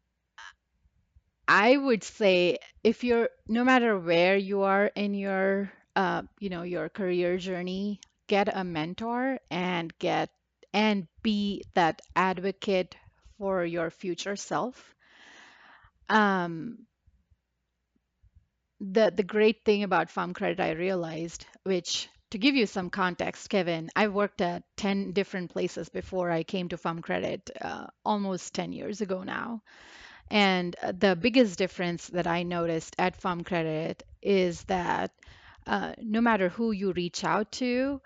I 1.47 1.75
would 1.75 2.03
say 2.03 2.59
if 2.83 3.03
you're 3.03 3.29
no 3.47 3.65
matter 3.65 3.99
where 3.99 4.37
you 4.37 4.61
are 4.61 4.85
in 4.85 5.13
your 5.13 5.73
uh, 5.95 6.23
you 6.39 6.49
know, 6.49 6.63
your 6.63 6.89
career 6.89 7.37
journey, 7.37 7.99
get 8.27 8.55
a 8.55 8.63
mentor 8.63 9.39
and 9.49 9.93
get 9.99 10.29
and 10.73 11.07
be 11.21 11.63
that 11.73 12.01
advocate 12.15 12.95
for 13.37 13.65
your 13.65 13.89
future 13.89 14.35
self. 14.35 14.95
Um, 16.09 16.85
the 18.79 19.11
the 19.15 19.23
great 19.23 19.63
thing 19.63 19.83
about 19.83 20.09
farm 20.09 20.33
credit 20.33 20.59
I 20.59 20.71
realized, 20.71 21.45
which 21.63 22.09
to 22.31 22.37
give 22.37 22.55
you 22.55 22.65
some 22.65 22.89
context, 22.89 23.49
Kevin, 23.49 23.89
I 23.95 24.07
worked 24.07 24.41
at 24.41 24.63
10 24.77 25.11
different 25.11 25.51
places 25.51 25.89
before 25.89 26.31
I 26.31 26.43
came 26.43 26.69
to 26.69 26.77
Farm 26.77 27.01
Credit 27.01 27.49
uh, 27.61 27.87
almost 28.05 28.53
10 28.53 28.71
years 28.71 29.01
ago 29.01 29.23
now. 29.23 29.61
And 30.31 30.75
uh, 30.81 30.93
the 30.97 31.15
biggest 31.15 31.57
difference 31.59 32.07
that 32.07 32.27
I 32.27 32.43
noticed 32.43 32.95
at 32.99 33.17
Farm 33.17 33.43
Credit 33.43 34.01
is 34.21 34.63
that 34.65 35.11
uh, 35.67 35.93
no 36.01 36.21
matter 36.21 36.49
who 36.49 36.71
you 36.71 36.91
reach 36.93 37.23
out 37.23 37.51
to, 37.53 38.01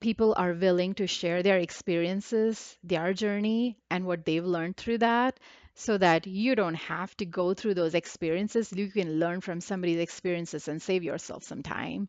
people 0.00 0.34
are 0.36 0.52
willing 0.54 0.94
to 0.94 1.06
share 1.06 1.42
their 1.42 1.58
experiences, 1.58 2.76
their 2.84 3.12
journey, 3.12 3.78
and 3.90 4.04
what 4.06 4.24
they've 4.24 4.44
learned 4.44 4.76
through 4.76 4.98
that 4.98 5.38
so 5.74 5.96
that 5.98 6.26
you 6.26 6.54
don't 6.56 6.74
have 6.74 7.16
to 7.16 7.24
go 7.24 7.54
through 7.54 7.74
those 7.74 7.94
experiences. 7.94 8.72
You 8.72 8.88
can 8.90 9.18
learn 9.20 9.40
from 9.40 9.60
somebody's 9.60 10.00
experiences 10.00 10.66
and 10.68 10.82
save 10.82 11.02
yourself 11.04 11.44
some 11.44 11.62
time. 11.62 12.08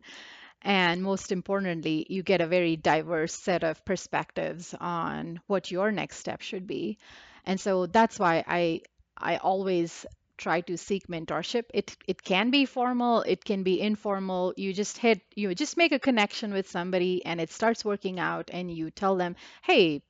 And 0.61 1.03
most 1.03 1.31
importantly, 1.31 2.05
you 2.09 2.23
get 2.23 2.41
a 2.41 2.47
very 2.47 2.75
diverse 2.77 3.33
set 3.33 3.63
of 3.63 3.83
perspectives 3.85 4.75
on 4.79 5.39
what 5.47 5.71
your 5.71 5.91
next 5.91 6.17
step 6.17 6.41
should 6.41 6.67
be. 6.67 6.97
And 7.45 7.59
so 7.59 7.85
that's 7.87 8.19
why 8.19 8.43
I 8.47 8.81
I 9.17 9.37
always 9.37 10.05
try 10.39 10.61
to 10.61 10.77
seek 10.77 11.07
mentorship. 11.07 11.65
It 11.73 11.95
it 12.07 12.23
can 12.23 12.51
be 12.51 12.65
formal, 12.65 13.21
it 13.23 13.45
can 13.45 13.63
be 13.63 13.81
informal. 13.81 14.53
You 14.57 14.73
just 14.73 14.97
hit 14.97 15.21
you 15.35 15.53
just 15.55 15.77
make 15.77 15.91
a 15.93 15.99
connection 15.99 16.53
with 16.53 16.69
somebody 16.69 17.25
and 17.25 17.41
it 17.41 17.51
starts 17.51 17.85
working 17.85 18.19
out 18.19 18.49
and 18.53 18.71
you 18.71 18.91
tell 18.91 19.15
them, 19.17 19.35
"Hey, 19.63 20.03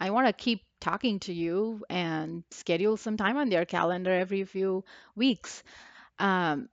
I 0.00 0.10
want 0.10 0.28
to 0.28 0.34
keep 0.34 0.62
talking 0.80 1.20
to 1.20 1.32
you 1.34 1.84
and 1.90 2.44
schedule 2.52 2.96
some 2.98 3.16
time 3.18 3.36
on 3.38 3.50
their 3.50 3.66
calendar 3.66 4.12
every 4.12 4.44
few 4.44 4.84
weeks." 5.16 5.64
Um, 6.20 6.68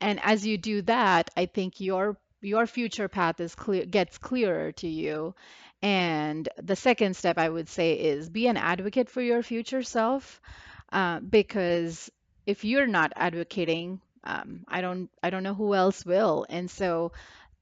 and 0.00 0.20
as 0.22 0.46
you 0.46 0.58
do 0.58 0.82
that, 0.82 1.30
I 1.36 1.46
think 1.46 1.80
your 1.80 2.18
your 2.42 2.66
future 2.66 3.08
path 3.08 3.40
is 3.40 3.54
clear 3.54 3.84
gets 3.84 4.18
clearer 4.18 4.72
to 4.72 4.88
you. 4.88 5.34
And 5.82 6.48
the 6.62 6.76
second 6.76 7.16
step 7.16 7.38
I 7.38 7.48
would 7.48 7.68
say 7.68 7.94
is 7.94 8.28
be 8.28 8.46
an 8.46 8.56
advocate 8.56 9.08
for 9.10 9.22
your 9.22 9.42
future 9.42 9.82
self 9.82 10.40
uh, 10.92 11.20
because 11.20 12.10
if 12.46 12.64
you're 12.64 12.86
not 12.86 13.12
advocating, 13.16 14.00
um, 14.24 14.64
I 14.68 14.80
don't 14.80 15.10
I 15.22 15.30
don't 15.30 15.42
know 15.42 15.54
who 15.54 15.74
else 15.74 16.04
will. 16.04 16.46
And 16.48 16.70
so 16.70 17.12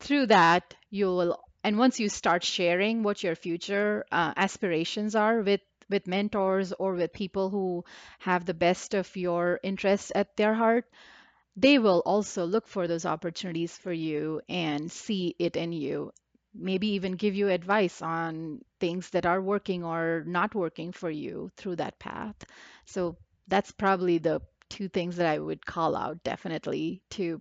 through 0.00 0.26
that, 0.26 0.74
you 0.90 1.06
will 1.06 1.44
and 1.64 1.78
once 1.78 2.00
you 2.00 2.08
start 2.08 2.44
sharing 2.44 3.02
what 3.02 3.22
your 3.22 3.34
future 3.34 4.04
uh, 4.12 4.32
aspirations 4.36 5.14
are 5.14 5.40
with 5.40 5.60
with 5.90 6.06
mentors 6.06 6.72
or 6.72 6.94
with 6.94 7.12
people 7.12 7.50
who 7.50 7.84
have 8.18 8.44
the 8.44 8.54
best 8.54 8.94
of 8.94 9.16
your 9.16 9.58
interests 9.62 10.12
at 10.14 10.36
their 10.36 10.54
heart, 10.54 10.84
they 11.56 11.78
will 11.78 12.02
also 12.06 12.46
look 12.46 12.66
for 12.68 12.86
those 12.88 13.06
opportunities 13.06 13.76
for 13.76 13.92
you 13.92 14.40
and 14.48 14.90
see 14.90 15.34
it 15.38 15.56
in 15.56 15.72
you. 15.72 16.12
Maybe 16.58 16.88
even 16.88 17.12
give 17.12 17.34
you 17.34 17.48
advice 17.48 18.02
on 18.02 18.60
things 18.80 19.10
that 19.10 19.26
are 19.26 19.40
working 19.40 19.84
or 19.84 20.24
not 20.26 20.54
working 20.54 20.92
for 20.92 21.10
you 21.10 21.50
through 21.56 21.76
that 21.76 21.98
path. 21.98 22.36
So 22.84 23.16
that's 23.46 23.70
probably 23.70 24.18
the 24.18 24.42
two 24.68 24.88
things 24.88 25.16
that 25.16 25.26
I 25.26 25.38
would 25.38 25.64
call 25.64 25.96
out 25.96 26.22
definitely 26.24 27.02
to 27.10 27.40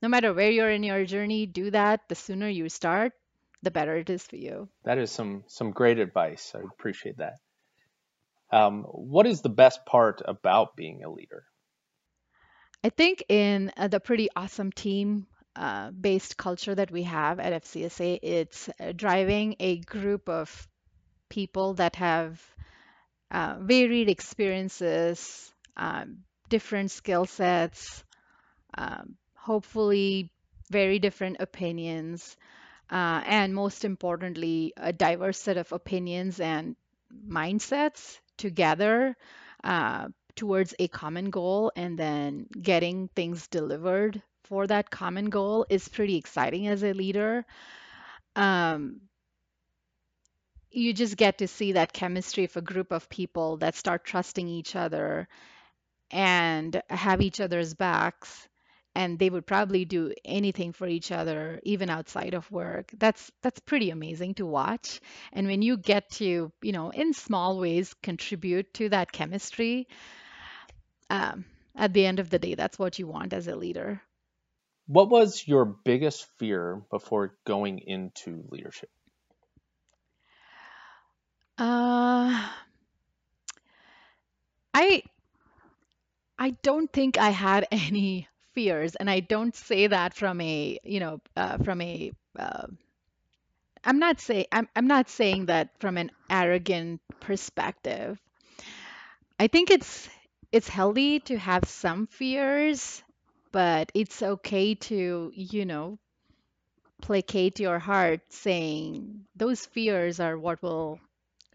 no 0.00 0.08
matter 0.08 0.32
where 0.32 0.50
you're 0.50 0.70
in 0.70 0.84
your 0.84 1.04
journey, 1.04 1.46
do 1.46 1.70
that. 1.72 2.08
The 2.08 2.14
sooner 2.14 2.48
you 2.48 2.68
start, 2.68 3.12
the 3.62 3.70
better 3.70 3.96
it 3.96 4.10
is 4.10 4.24
for 4.24 4.36
you. 4.36 4.68
That 4.84 4.98
is 4.98 5.10
some 5.10 5.44
some 5.48 5.72
great 5.72 5.98
advice. 5.98 6.52
I 6.54 6.60
appreciate 6.60 7.18
that. 7.18 7.38
Um, 8.50 8.84
what 8.84 9.26
is 9.26 9.42
the 9.42 9.48
best 9.48 9.84
part 9.84 10.22
about 10.24 10.76
being 10.76 11.04
a 11.04 11.10
leader? 11.10 11.44
I 12.84 12.90
think 12.90 13.24
in 13.28 13.72
uh, 13.76 13.88
the 13.88 14.00
pretty 14.00 14.28
awesome 14.36 14.70
team 14.70 15.26
uh, 15.58 15.90
based 15.92 16.38
culture 16.38 16.74
that 16.76 16.90
we 16.92 17.04
have 17.04 17.40
at 17.40 17.52
FCSA, 17.52 18.20
it's 18.22 18.70
uh, 18.80 18.92
driving 18.96 19.56
a 19.60 19.78
group 19.80 20.28
of 20.30 20.68
people 21.30 21.74
that 21.74 21.96
have 21.96 22.42
uh, 23.30 23.56
varied 23.60 24.08
experiences, 24.08 25.52
um, 25.76 26.18
different 26.48 26.90
skill 26.90 27.26
sets, 27.26 28.04
um, 28.76 29.16
hopefully 29.34 30.30
very 30.70 30.98
different 30.98 31.36
opinions, 31.40 32.36
uh, 32.90 33.22
and 33.26 33.54
most 33.54 33.84
importantly, 33.84 34.72
a 34.76 34.92
diverse 34.92 35.38
set 35.38 35.56
of 35.58 35.72
opinions 35.72 36.40
and 36.40 36.76
mindsets 37.28 38.20
together 38.38 39.16
uh, 39.64 40.08
towards 40.36 40.74
a 40.78 40.88
common 40.88 41.30
goal 41.30 41.72
and 41.76 41.98
then 41.98 42.46
getting 42.62 43.08
things 43.08 43.48
delivered 43.48 44.22
for 44.48 44.66
that 44.66 44.90
common 44.90 45.30
goal 45.30 45.66
is 45.68 45.88
pretty 45.88 46.16
exciting 46.16 46.68
as 46.68 46.82
a 46.82 46.92
leader. 46.92 47.44
Um, 48.34 49.02
you 50.70 50.92
just 50.92 51.16
get 51.16 51.38
to 51.38 51.48
see 51.48 51.72
that 51.72 51.92
chemistry 51.92 52.44
of 52.44 52.56
a 52.56 52.62
group 52.62 52.92
of 52.92 53.08
people 53.08 53.58
that 53.58 53.74
start 53.74 54.04
trusting 54.04 54.48
each 54.48 54.76
other 54.76 55.28
and 56.10 56.82
have 56.88 57.20
each 57.20 57.40
other's 57.40 57.74
backs 57.74 58.48
and 58.94 59.18
they 59.18 59.30
would 59.30 59.46
probably 59.46 59.84
do 59.84 60.12
anything 60.24 60.72
for 60.72 60.88
each 60.88 61.12
other 61.12 61.60
even 61.62 61.88
outside 61.88 62.34
of 62.34 62.50
work. 62.50 62.90
That's 62.98 63.30
that's 63.42 63.60
pretty 63.60 63.90
amazing 63.90 64.34
to 64.34 64.46
watch. 64.46 65.00
And 65.32 65.46
when 65.46 65.62
you 65.62 65.76
get 65.76 66.10
to 66.12 66.52
you 66.62 66.72
know 66.72 66.90
in 66.90 67.12
small 67.12 67.58
ways 67.58 67.94
contribute 68.02 68.74
to 68.74 68.88
that 68.88 69.12
chemistry 69.12 69.88
um, 71.10 71.44
at 71.74 71.92
the 71.92 72.06
end 72.06 72.18
of 72.18 72.30
the 72.30 72.38
day 72.38 72.54
that's 72.54 72.78
what 72.78 72.98
you 72.98 73.06
want 73.06 73.32
as 73.32 73.46
a 73.48 73.56
leader 73.56 74.02
What 74.88 75.08
was 75.08 75.46
your 75.46 75.64
biggest 75.66 76.26
fear 76.38 76.82
before 76.90 77.38
going 77.44 77.78
into 77.78 78.44
leadership? 78.50 78.90
uh, 81.58 82.48
i 84.74 85.02
i 86.38 86.50
don't 86.62 86.92
think 86.92 87.18
i 87.18 87.30
had 87.30 87.66
any 87.72 88.28
fears 88.54 88.96
and 88.96 89.08
i 89.10 89.20
don't 89.20 89.54
say 89.54 89.86
that 89.86 90.14
from 90.14 90.40
a 90.40 90.78
you 90.84 91.00
know 91.00 91.20
uh, 91.36 91.58
from 91.58 91.80
a 91.80 92.12
uh, 92.38 92.66
i'm 93.84 93.98
not 93.98 94.20
say 94.20 94.46
I'm, 94.52 94.68
I'm 94.76 94.86
not 94.86 95.08
saying 95.08 95.46
that 95.46 95.70
from 95.80 95.96
an 95.98 96.10
arrogant 96.30 97.00
perspective 97.20 98.20
i 99.40 99.48
think 99.48 99.70
it's 99.70 100.08
it's 100.52 100.68
healthy 100.68 101.20
to 101.20 101.38
have 101.38 101.64
some 101.64 102.06
fears 102.06 103.02
but 103.52 103.90
it's 103.94 104.22
okay 104.22 104.74
to 104.74 105.32
you 105.34 105.64
know 105.64 105.98
placate 107.02 107.60
your 107.60 107.78
heart 107.78 108.20
saying 108.28 109.24
those 109.36 109.64
fears 109.66 110.20
are 110.20 110.38
what 110.38 110.62
will 110.62 111.00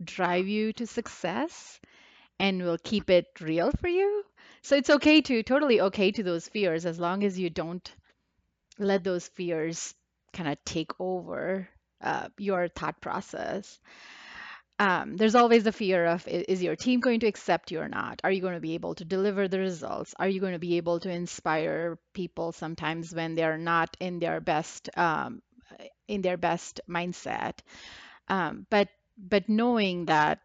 drive 0.03 0.47
you 0.47 0.73
to 0.73 0.87
success 0.87 1.79
and 2.39 2.61
will 2.63 2.77
keep 2.77 3.09
it 3.09 3.27
real 3.39 3.71
for 3.79 3.87
you. 3.87 4.23
So 4.61 4.75
it's 4.75 4.89
okay 4.89 5.21
to 5.21 5.43
totally 5.43 5.81
okay 5.81 6.11
to 6.11 6.23
those 6.23 6.47
fears 6.47 6.85
as 6.85 6.99
long 6.99 7.23
as 7.23 7.37
you 7.37 7.49
don't 7.49 7.89
let 8.79 9.03
those 9.03 9.27
fears 9.27 9.93
kind 10.33 10.49
of 10.49 10.57
take 10.65 10.91
over 10.99 11.67
uh, 12.01 12.29
your 12.37 12.67
thought 12.69 13.01
process. 13.01 13.79
Um, 14.83 15.15
there's 15.15 15.35
always 15.35 15.63
the 15.63 15.71
fear 15.71 16.05
of 16.05 16.27
is 16.27 16.61
your 16.61 16.75
team 16.75 16.99
going 16.99 17.21
to 17.21 17.27
accept 17.27 17.71
you 17.71 17.79
or 17.79 17.87
not? 17.87 18.19
Are 18.21 18.31
you 18.31 18.41
going 18.41 18.55
to 18.55 18.59
be 18.59 18.73
able 18.73 18.95
to 18.95 19.05
deliver 19.05 19.47
the 19.47 19.59
results? 19.59 20.13
Are 20.19 20.27
you 20.27 20.41
going 20.41 20.51
to 20.51 20.59
be 20.59 20.75
able 20.75 20.99
to 20.99 21.09
inspire 21.09 21.97
people 22.11 22.51
sometimes 22.51 23.15
when 23.15 23.33
they're 23.35 23.57
not 23.57 23.95
in 24.01 24.19
their 24.19 24.41
best 24.41 24.89
um, 24.97 25.41
in 26.09 26.21
their 26.21 26.35
best 26.35 26.81
mindset? 26.89 27.59
Um, 28.27 28.67
but 28.69 28.89
but 29.17 29.47
knowing 29.47 30.07
that 30.07 30.39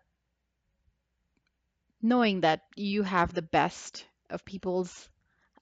knowing 2.01 2.43
that 2.43 2.61
you 2.77 3.03
have 3.03 3.35
the 3.35 3.43
best 3.43 4.07
of 4.31 4.45
people's 4.45 5.09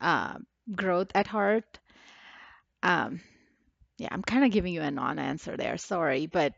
uh, 0.03 0.37
growth 0.75 1.13
at 1.15 1.27
heart. 1.27 1.79
Um, 2.83 3.23
yeah, 3.97 4.09
I'm 4.11 4.23
kind 4.23 4.45
of 4.45 4.51
giving 4.51 4.75
you 4.75 4.83
a 4.83 4.91
non-answer 4.91 5.57
there. 5.57 5.79
Sorry, 5.79 6.27
but 6.27 6.53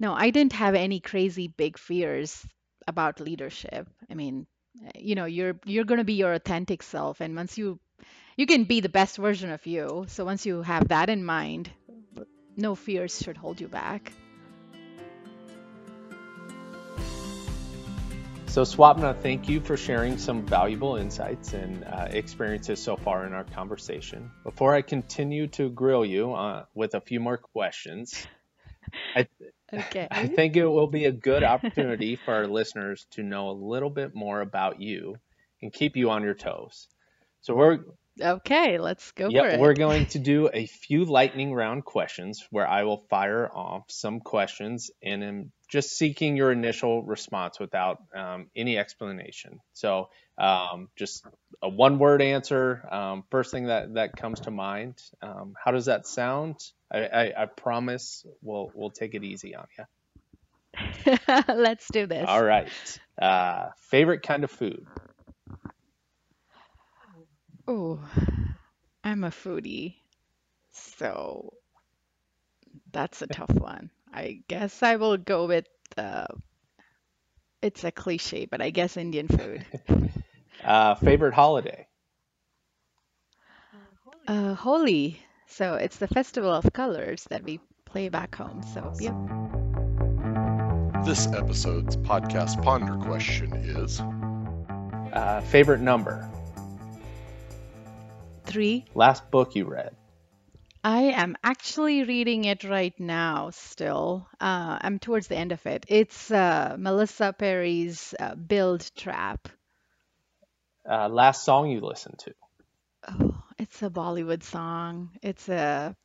no, 0.00 0.14
I 0.14 0.30
didn't 0.30 0.54
have 0.54 0.74
any 0.74 0.98
crazy 0.98 1.46
big 1.46 1.78
fears 1.78 2.44
about 2.88 3.20
leadership. 3.20 3.86
I 4.10 4.14
mean, 4.14 4.46
uh, 4.84 4.90
you 4.98 5.14
know, 5.14 5.26
you're 5.26 5.60
you're 5.66 5.84
going 5.84 5.98
to 5.98 6.04
be 6.04 6.14
your 6.14 6.32
authentic 6.32 6.82
self, 6.82 7.20
and 7.20 7.36
once 7.36 7.58
you 7.58 7.78
you 8.36 8.46
can 8.46 8.64
be 8.64 8.80
the 8.80 8.88
best 8.88 9.18
version 9.18 9.50
of 9.50 9.66
you. 9.66 10.06
So 10.08 10.24
once 10.24 10.46
you 10.46 10.62
have 10.62 10.88
that 10.88 11.10
in 11.10 11.22
mind, 11.22 11.70
no 12.56 12.74
fears 12.74 13.20
should 13.22 13.36
hold 13.36 13.60
you 13.60 13.68
back. 13.68 14.10
So, 18.46 18.62
Swapna, 18.62 19.16
thank 19.16 19.48
you 19.48 19.60
for 19.60 19.76
sharing 19.76 20.18
some 20.18 20.44
valuable 20.44 20.96
insights 20.96 21.52
and 21.52 21.84
uh, 21.84 22.08
experiences 22.10 22.82
so 22.82 22.96
far 22.96 23.24
in 23.24 23.32
our 23.32 23.44
conversation. 23.44 24.28
Before 24.42 24.74
I 24.74 24.82
continue 24.82 25.46
to 25.48 25.68
grill 25.68 26.04
you 26.04 26.34
uh, 26.34 26.64
with 26.74 26.94
a 26.94 27.00
few 27.00 27.20
more 27.20 27.36
questions, 27.36 28.26
I, 29.14 29.28
I 29.72 30.26
think 30.26 30.56
it 30.56 30.66
will 30.66 30.86
be 30.86 31.04
a 31.04 31.12
good 31.12 31.42
opportunity 31.44 32.16
for 32.24 32.34
our 32.34 32.46
listeners 32.46 33.06
to 33.12 33.22
know 33.22 33.50
a 33.50 33.52
little 33.52 33.90
bit 33.90 34.14
more 34.14 34.40
about 34.40 34.80
you 34.80 35.16
and 35.62 35.72
keep 35.72 35.96
you 35.96 36.10
on 36.10 36.22
your 36.22 36.34
toes. 36.34 36.88
So, 37.40 37.54
we're 37.54 37.80
Okay, 38.20 38.78
let's 38.78 39.12
go 39.12 39.26
for 39.26 39.32
Yep, 39.32 39.60
we're 39.60 39.74
going 39.74 40.06
to 40.06 40.18
do 40.18 40.48
a 40.52 40.66
few 40.66 41.04
lightning 41.04 41.52
round 41.54 41.84
questions 41.84 42.46
where 42.50 42.66
I 42.66 42.84
will 42.84 42.98
fire 43.08 43.50
off 43.52 43.84
some 43.88 44.20
questions 44.20 44.90
and 45.02 45.24
am 45.24 45.52
just 45.68 45.96
seeking 45.96 46.36
your 46.36 46.50
initial 46.50 47.02
response 47.02 47.60
without 47.60 48.02
um, 48.14 48.48
any 48.56 48.76
explanation. 48.76 49.60
So, 49.72 50.10
um, 50.36 50.88
just 50.96 51.24
a 51.62 51.68
one 51.68 51.98
word 51.98 52.22
answer, 52.22 52.82
um, 52.90 53.24
first 53.30 53.50
thing 53.50 53.66
that, 53.66 53.94
that 53.94 54.16
comes 54.16 54.40
to 54.40 54.50
mind. 54.50 55.00
Um, 55.22 55.54
how 55.62 55.70
does 55.70 55.86
that 55.86 56.06
sound? 56.06 56.56
I, 56.92 56.98
I, 56.98 57.42
I 57.42 57.46
promise 57.46 58.26
we'll, 58.42 58.70
we'll 58.74 58.90
take 58.90 59.14
it 59.14 59.22
easy 59.22 59.54
on 59.54 59.66
you. 59.78 59.84
Let's 61.48 61.86
do 61.92 62.06
this. 62.06 62.24
All 62.26 62.42
right. 62.42 62.68
Uh, 63.20 63.68
favorite 63.90 64.22
kind 64.22 64.44
of 64.44 64.50
food? 64.50 64.86
Oh, 67.70 68.00
I'm 69.04 69.22
a 69.22 69.30
foodie, 69.30 69.94
so 70.72 71.54
that's 72.92 73.22
a 73.22 73.26
tough 73.26 73.50
one. 73.52 73.90
I 74.12 74.42
guess 74.48 74.82
I 74.82 74.96
will 74.96 75.16
go 75.16 75.46
with 75.46 75.66
uh, 75.96 76.26
It's 77.62 77.84
a 77.84 77.90
cliche, 77.90 78.46
but 78.46 78.60
I 78.60 78.70
guess 78.70 78.96
Indian 78.96 79.28
food. 79.28 79.66
Uh, 80.64 80.94
favorite 80.94 81.32
holiday? 81.32 81.86
Uh, 84.28 84.54
Holi. 84.54 85.20
So 85.46 85.74
it's 85.74 85.96
the 85.98 86.08
festival 86.08 86.52
of 86.52 86.72
colors 86.72 87.24
that 87.30 87.42
we 87.44 87.60
play 87.86 88.08
back 88.08 88.34
home. 88.34 88.62
So, 88.62 88.92
yep. 89.00 89.14
This 91.06 91.26
episode's 91.32 91.96
podcast 91.96 92.62
ponder 92.62 92.96
question 92.96 93.52
is 93.54 94.00
Uh, 95.12 95.40
favorite 95.40 95.80
number? 95.80 96.28
Three. 98.50 98.84
Last 98.94 99.30
book 99.30 99.54
you 99.54 99.64
read? 99.64 99.96
I 100.82 101.02
am 101.02 101.36
actually 101.44 102.04
reading 102.04 102.46
it 102.46 102.64
right 102.64 102.98
now 102.98 103.50
still. 103.50 104.26
Uh, 104.40 104.78
I'm 104.80 104.98
towards 104.98 105.28
the 105.28 105.36
end 105.36 105.52
of 105.52 105.64
it. 105.66 105.84
It's 105.88 106.30
uh, 106.30 106.76
Melissa 106.78 107.34
Perri's 107.38 108.14
uh, 108.18 108.34
Build 108.34 108.90
Trap. 108.96 109.48
Uh, 110.88 111.08
last 111.08 111.44
song 111.44 111.70
you 111.70 111.80
listened 111.80 112.18
to? 112.20 112.34
Oh, 113.08 113.42
it's 113.58 113.82
a 113.82 113.90
Bollywood 113.90 114.42
song. 114.42 115.10
It's 115.22 115.48
a 115.48 115.96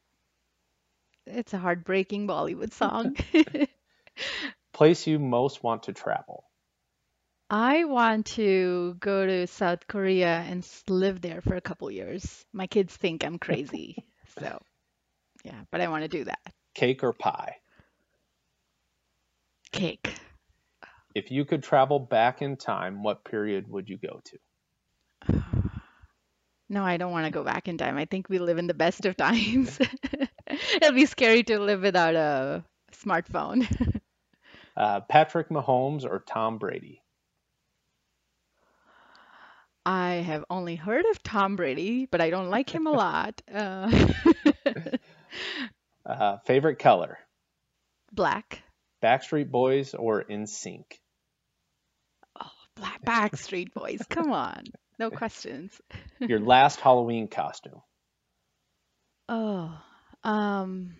it's 1.25 1.53
a 1.53 1.57
heartbreaking 1.57 2.27
Bollywood 2.27 2.73
song. 2.73 3.17
Place 4.73 5.07
you 5.07 5.19
most 5.19 5.63
want 5.63 5.83
to 5.83 5.93
travel? 5.93 6.44
I 7.49 7.85
want 7.85 8.25
to 8.37 8.95
go 8.99 9.25
to 9.25 9.45
South 9.47 9.87
Korea 9.87 10.43
and 10.47 10.63
s- 10.63 10.83
live 10.89 11.21
there 11.21 11.41
for 11.41 11.55
a 11.55 11.61
couple 11.61 11.91
years. 11.91 12.43
My 12.51 12.65
kids 12.67 12.95
think 12.97 13.23
I'm 13.23 13.37
crazy. 13.37 14.03
So, 14.39 14.59
yeah, 15.43 15.61
but 15.71 15.81
I 15.81 15.87
want 15.87 16.03
to 16.03 16.07
do 16.07 16.23
that. 16.23 16.39
Cake 16.73 17.03
or 17.03 17.13
pie? 17.13 17.57
Cake. 19.71 20.15
If 21.13 21.31
you 21.31 21.45
could 21.45 21.63
travel 21.63 21.99
back 21.99 22.41
in 22.41 22.57
time, 22.57 23.03
what 23.03 23.23
period 23.23 23.67
would 23.69 23.87
you 23.89 23.97
go 23.97 24.21
to? 24.25 25.41
No, 26.67 26.83
I 26.83 26.97
don't 26.97 27.11
want 27.11 27.25
to 27.25 27.31
go 27.31 27.43
back 27.43 27.67
in 27.67 27.77
time. 27.77 27.95
I 27.95 28.05
think 28.05 28.27
we 28.27 28.39
live 28.39 28.57
in 28.57 28.65
the 28.65 28.73
best 28.73 29.05
of 29.05 29.15
times. 29.15 29.77
It'll 30.49 30.93
be 30.95 31.05
scary 31.05 31.43
to 31.43 31.59
live 31.59 31.83
without 31.83 32.15
a 32.15 32.63
smartphone. 32.91 33.67
Uh, 34.77 34.99
Patrick 34.99 35.47
Mahomes 35.49 36.03
or 36.03 36.19
Tom 36.27 36.57
Brady? 36.57 37.01
I 39.85 40.15
have 40.15 40.45
only 40.49 40.75
heard 40.75 41.05
of 41.11 41.21
Tom 41.21 41.55
Brady, 41.55 42.07
but 42.09 42.19
I 42.21 42.29
don't 42.31 42.49
like 42.49 42.69
him 42.69 42.87
a 42.87 42.91
lot. 42.91 43.41
Uh, 43.53 43.91
Uh, 46.05 46.37
favorite 46.45 46.79
color? 46.79 47.17
black. 48.13 48.61
Backstreet 49.03 49.49
Boys 49.51 49.93
or 49.93 50.23
NSYNC? 50.23 50.85
Oh, 52.41 52.51
black 52.75 53.03
Backstreet 53.03 53.73
Boys. 53.73 54.01
Come 54.09 54.31
on. 54.31 54.63
No 54.99 55.09
questions. 55.09 55.79
Your 56.19 56.39
last 56.39 56.79
Halloween 56.79 57.27
costume? 57.27 57.81
Oh, 59.27 59.77
um, 60.23 60.95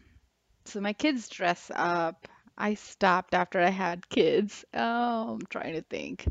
so 0.65 0.81
my 0.81 0.93
kids 0.93 1.29
dress 1.29 1.71
up. 1.73 2.27
I 2.57 2.73
stopped 2.73 3.33
after 3.33 3.61
I 3.61 3.69
had 3.69 4.09
kids. 4.09 4.65
Oh, 4.73 5.33
I'm 5.35 5.45
trying 5.49 5.73
to 5.73 5.81
think. 5.81 6.25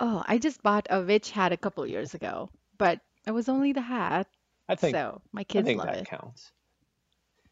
Oh, 0.00 0.22
I 0.26 0.38
just 0.38 0.62
bought 0.62 0.86
a 0.88 1.02
witch 1.02 1.30
hat 1.30 1.52
a 1.52 1.58
couple 1.58 1.86
years 1.86 2.14
ago, 2.14 2.48
but 2.78 3.00
it 3.26 3.32
was 3.32 3.50
only 3.50 3.72
the 3.72 3.82
hat, 3.82 4.26
I 4.68 4.74
think 4.74 4.94
so 4.94 5.20
my 5.30 5.44
kids 5.44 5.66
I 5.66 5.68
think 5.68 5.78
love 5.78 5.88
that 5.88 5.98
it. 5.98 6.06
counts. 6.06 6.50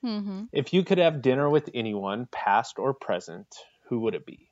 Mm-hmm. 0.04 0.44
If 0.52 0.72
you 0.72 0.82
could 0.82 0.98
have 0.98 1.22
dinner 1.22 1.50
with 1.50 1.68
anyone, 1.74 2.26
past 2.32 2.78
or 2.78 2.94
present, 2.94 3.46
who 3.88 4.00
would 4.00 4.14
it 4.14 4.24
be? 4.24 4.48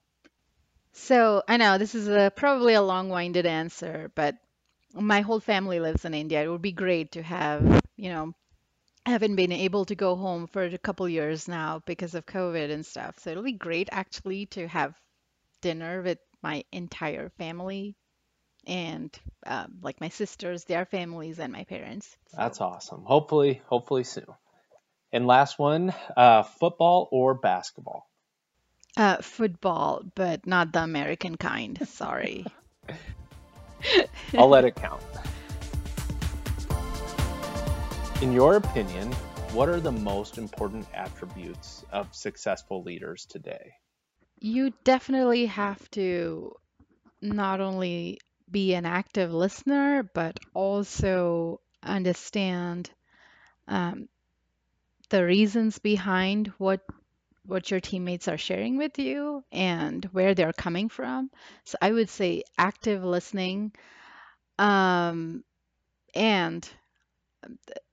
So 0.93 1.43
I 1.49 1.57
know 1.57 1.79
this 1.79 1.95
is 1.95 2.09
a 2.09 2.33
probably 2.35 2.75
a 2.75 2.83
long-winded 2.83 3.47
answer, 3.47 4.11
but 4.15 4.35
my 4.93 5.21
whole 5.21 5.41
family 5.41 5.79
lives 5.79 6.05
in 6.05 6.15
India. 6.15 6.43
It 6.43 6.49
would 6.49 6.62
be 6.62 6.73
great 6.73 7.12
to 7.12 7.23
have, 7.23 7.83
you 7.97 8.11
know, 8.11 8.35
I 9.05 9.11
haven't 9.11 9.37
been 9.37 9.53
able 9.53 9.85
to 9.85 9.95
go 9.95 10.17
home 10.17 10.49
for 10.49 10.65
a 10.65 10.79
couple 10.79 11.09
years 11.09 11.49
now 11.49 11.83
because 11.87 12.15
of 12.15 12.26
COVID 12.26 12.71
and 12.71 12.85
stuff. 12.85 13.19
So 13.21 13.31
it'll 13.31 13.43
be 13.43 13.53
great 13.53 13.88
actually 13.93 14.47
to 14.47 14.67
have 14.67 14.95
dinner 15.61 16.02
with 16.02 16.19
my 16.47 16.65
entire 16.71 17.28
family 17.39 17.97
and 18.67 19.11
um, 19.47 19.78
like 19.82 20.00
my 20.00 20.09
sisters, 20.09 20.65
their 20.65 20.85
families, 20.85 21.39
and 21.41 21.52
my 21.52 21.65
parents. 21.65 22.17
That's 22.37 22.61
awesome. 22.61 23.02
Hopefully, 23.04 23.61
hopefully 23.67 24.04
soon. 24.04 24.26
And 25.13 25.26
last 25.26 25.59
one, 25.59 25.93
uh, 26.17 26.43
football 26.45 27.09
or 27.11 27.35
basketball? 27.35 28.09
uh, 28.97 29.19
football, 29.21 30.02
but 30.15 30.47
not 30.47 30.73
the 30.73 30.82
American 30.82 31.37
kind. 31.37 31.78
Sorry. 31.89 32.47
I'll 34.37 34.49
let 34.49 34.65
it 34.69 34.75
count. 34.75 35.02
In 38.23 38.32
your 38.32 38.56
opinion, 38.56 39.13
what 39.52 39.69
are 39.69 39.80
the 39.80 39.93
most 39.93 40.39
important 40.39 40.87
attributes 40.95 41.85
of 41.93 42.15
successful 42.15 42.82
leaders 42.82 43.26
today? 43.26 43.73
You 44.47 44.73
definitely 44.85 45.47
have 45.47 45.91
to 45.91 46.54
not 47.21 47.61
only 47.61 48.21
be 48.50 48.75
an 48.75 48.87
active 48.87 49.32
listener, 49.35 50.04
but 50.04 50.41
also 50.54 51.61
understand 51.82 52.91
um, 53.69 54.09
the 55.09 55.25
reasons 55.25 55.78
behind 55.78 56.49
what 56.59 56.80
what 57.47 57.71
your 57.71 57.80
teammates 57.80 58.28
are 58.28 58.39
sharing 58.39 58.76
with 58.76 58.99
you 58.99 59.45
and 59.52 60.04
where 60.06 60.35
they're 60.35 60.52
coming 60.52 60.89
from. 60.89 61.30
So 61.65 61.78
I 61.82 61.93
would 61.93 62.11
say 62.11 62.43
active 62.59 63.04
listening. 63.04 63.73
Um, 64.59 65.45
and 66.15 66.69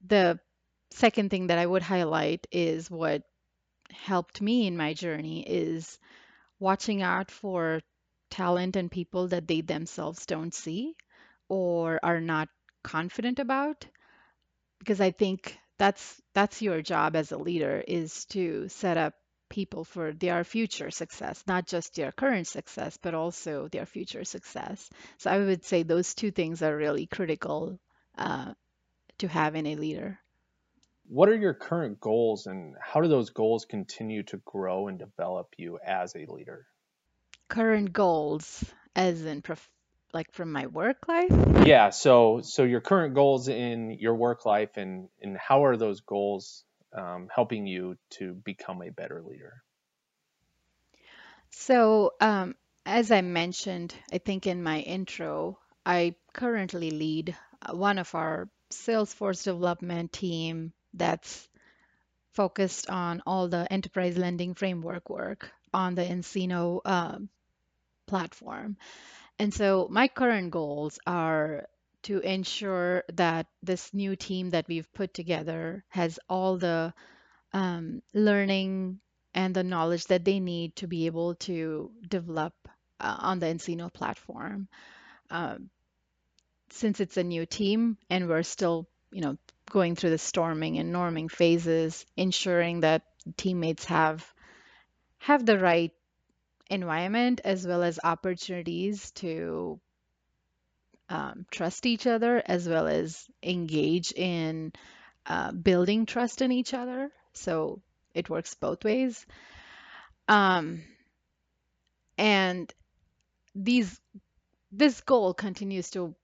the 0.06 0.40
second 0.92 1.30
thing 1.30 1.48
that 1.48 1.58
I 1.58 1.66
would 1.66 1.82
highlight 1.82 2.48
is 2.52 2.90
what 2.90 3.24
helped 3.92 4.42
me 4.42 4.68
in 4.68 4.78
my 4.78 4.94
journey 4.94 5.42
is 5.48 6.00
watching 6.64 7.02
out 7.04 7.32
for 7.32 7.82
talent 8.32 8.76
and 8.78 8.92
people 8.92 9.28
that 9.30 9.48
they 9.48 9.62
themselves 9.62 10.26
don't 10.26 10.54
see 10.56 10.96
or 11.50 12.00
are 12.04 12.22
not 12.22 12.50
confident 12.84 13.40
about 13.40 13.86
because 14.80 15.02
I 15.02 15.12
think 15.12 15.58
that's 15.80 16.22
that's 16.34 16.62
your 16.62 16.82
job 16.82 17.16
as 17.16 17.32
a 17.32 17.38
leader 17.38 17.84
is 17.88 18.26
to 18.26 18.68
set 18.70 18.98
up 18.98 19.14
people 19.50 19.84
for 19.84 20.14
their 20.14 20.44
future 20.44 20.92
success, 20.92 21.44
not 21.48 21.68
just 21.68 21.96
their 21.96 22.12
current 22.12 22.48
success, 22.48 22.98
but 23.02 23.14
also 23.16 23.68
their 23.68 23.86
future 23.86 24.24
success. 24.26 24.90
So 25.18 25.32
I 25.32 25.40
would 25.40 25.64
say 25.64 25.84
those 25.84 26.14
two 26.14 26.32
things 26.32 26.62
are 26.62 26.76
really 26.76 27.06
critical 27.08 27.80
uh, 28.18 28.54
to 29.20 29.28
have 29.30 29.56
in 29.56 29.68
a 29.68 29.76
leader. 29.78 30.20
What 31.08 31.30
are 31.30 31.36
your 31.36 31.54
current 31.54 32.00
goals 32.00 32.48
and 32.48 32.76
how 32.82 33.02
do 33.02 33.08
those 33.08 33.30
goals 33.30 33.66
continue 33.66 34.24
to 34.24 34.38
grow 34.38 34.88
and 34.88 34.98
develop 34.98 35.54
you 35.58 35.78
as 35.86 36.16
a 36.16 36.26
leader? 36.26 36.66
Current 37.50 37.94
goals, 37.94 38.64
as 38.96 39.24
in 39.26 39.42
prof- 39.42 39.70
like 40.14 40.32
from 40.32 40.52
my 40.52 40.68
work 40.68 41.08
life. 41.08 41.32
Yeah, 41.68 41.90
so 41.90 42.42
so 42.42 42.64
your 42.64 42.82
current 42.82 43.16
goals 43.16 43.48
in 43.48 43.92
your 43.92 44.16
work 44.16 44.46
life 44.46 44.78
and 44.78 45.10
and 45.22 45.38
how 45.38 45.66
are 45.66 45.78
those 45.78 46.02
goals 46.02 46.64
um, 46.94 47.30
helping 47.34 47.68
you 47.68 47.98
to 48.12 48.34
become 48.34 48.82
a 48.82 48.90
better 48.90 49.22
leader? 49.22 49.64
So, 51.52 52.14
um, 52.20 52.56
as 52.86 53.12
I 53.12 53.22
mentioned, 53.22 53.94
I 54.12 54.18
think 54.18 54.48
in 54.48 54.64
my 54.64 54.80
intro, 54.80 55.60
I 55.86 56.16
currently 56.34 56.92
lead 56.92 57.38
one 57.72 58.00
of 58.00 58.16
our 58.16 58.50
Salesforce 58.72 59.44
development 59.44 60.12
team 60.12 60.74
that's 60.94 61.48
focused 62.34 62.90
on 62.90 63.22
all 63.26 63.48
the 63.48 63.72
enterprise 63.72 64.18
lending 64.18 64.54
framework 64.54 65.10
work 65.10 65.52
on 65.74 65.96
the 65.96 66.04
nCino 66.04 66.82
um, 66.86 67.30
platform. 68.08 68.78
And 69.40 69.54
so 69.54 69.88
my 69.90 70.08
current 70.08 70.52
goals 70.52 71.00
are 71.06 71.68
to 72.04 72.20
ensure 72.20 73.04
that 73.14 73.48
this 73.62 73.94
new 73.94 74.16
team 74.16 74.52
that 74.52 74.68
we've 74.68 74.92
put 74.94 75.14
together 75.14 75.84
has 75.90 76.20
all 76.30 76.58
the 76.58 76.94
um, 77.54 78.02
learning 78.14 79.00
and 79.34 79.56
the 79.56 79.64
knowledge 79.64 80.06
that 80.06 80.26
they 80.26 80.40
need 80.40 80.76
to 80.76 80.88
be 80.88 81.06
able 81.06 81.36
to 81.36 81.92
develop 82.08 82.54
uh, 83.00 83.18
on 83.20 83.40
the 83.40 83.48
nCino 83.48 83.92
platform. 83.92 84.68
Um, 85.30 85.70
since 86.72 87.00
it's 87.00 87.18
a 87.18 87.24
new 87.24 87.46
team 87.46 87.98
and 88.10 88.28
we're 88.28 88.44
still, 88.44 88.88
you 89.12 89.22
know, 89.22 89.38
going 89.70 89.96
through 89.96 90.12
the 90.12 90.18
storming 90.18 90.78
and 90.78 90.94
norming 90.94 91.30
phases, 91.32 92.06
ensuring 92.18 92.82
that 92.82 93.04
teammates 93.38 93.86
have 93.86 94.26
have 95.20 95.46
the 95.46 95.60
right 95.60 95.92
environment 96.70 97.42
as 97.46 97.68
well 97.68 97.84
as 97.84 98.00
opportunities 98.04 99.12
to 99.12 99.80
um, 101.10 101.46
trust 101.52 101.86
each 101.86 102.08
other 102.08 102.42
as 102.46 102.68
well 102.68 102.88
as 102.88 103.28
engage 103.42 104.12
in 104.14 104.72
uh, 105.26 105.52
building 105.52 106.06
trust 106.06 106.42
in 106.42 106.52
each 106.52 106.74
other. 106.74 107.12
So 107.34 107.82
it 108.14 108.30
works 108.30 108.56
both 108.56 108.84
ways. 108.84 109.26
Um, 110.28 110.84
And 112.18 112.74
these 113.56 114.00
this 114.72 115.02
goal 115.02 115.34
continues 115.34 115.92
to 115.92 116.16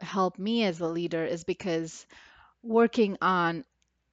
help 0.00 0.38
me 0.38 0.64
as 0.64 0.80
a 0.80 0.88
leader 0.88 1.24
is 1.24 1.44
because 1.44 2.06
working 2.64 3.18
on 3.20 3.64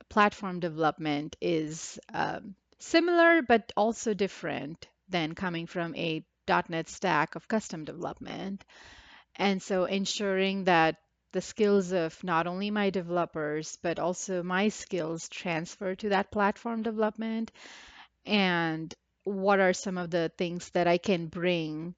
platform 0.09 0.59
development 0.59 1.37
is 1.39 1.99
um, 2.13 2.53
similar 2.79 3.41
but 3.41 3.71
also 3.77 4.13
different 4.13 4.87
than 5.09 5.35
coming 5.35 5.67
from 5.67 5.95
a 5.95 6.23
.NET 6.67 6.89
stack 6.89 7.35
of 7.35 7.47
custom 7.47 7.85
development. 7.85 8.65
And 9.35 9.61
so 9.61 9.85
ensuring 9.85 10.65
that 10.65 10.97
the 11.31 11.41
skills 11.41 11.93
of 11.93 12.21
not 12.25 12.45
only 12.45 12.71
my 12.71 12.89
developers, 12.89 13.77
but 13.81 13.99
also 13.99 14.43
my 14.43 14.67
skills 14.67 15.29
transfer 15.29 15.95
to 15.95 16.09
that 16.09 16.29
platform 16.29 16.83
development. 16.83 17.51
And 18.25 18.93
what 19.23 19.61
are 19.61 19.73
some 19.73 19.97
of 19.97 20.09
the 20.11 20.29
things 20.37 20.69
that 20.71 20.87
I 20.87 20.97
can 20.97 21.27
bring 21.27 21.95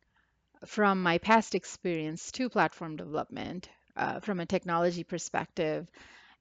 from 0.65 1.01
my 1.01 1.17
past 1.17 1.55
experience 1.55 2.31
to 2.33 2.49
platform 2.49 2.95
development 2.95 3.69
uh, 3.95 4.19
from 4.19 4.39
a 4.39 4.45
technology 4.45 5.03
perspective 5.03 5.89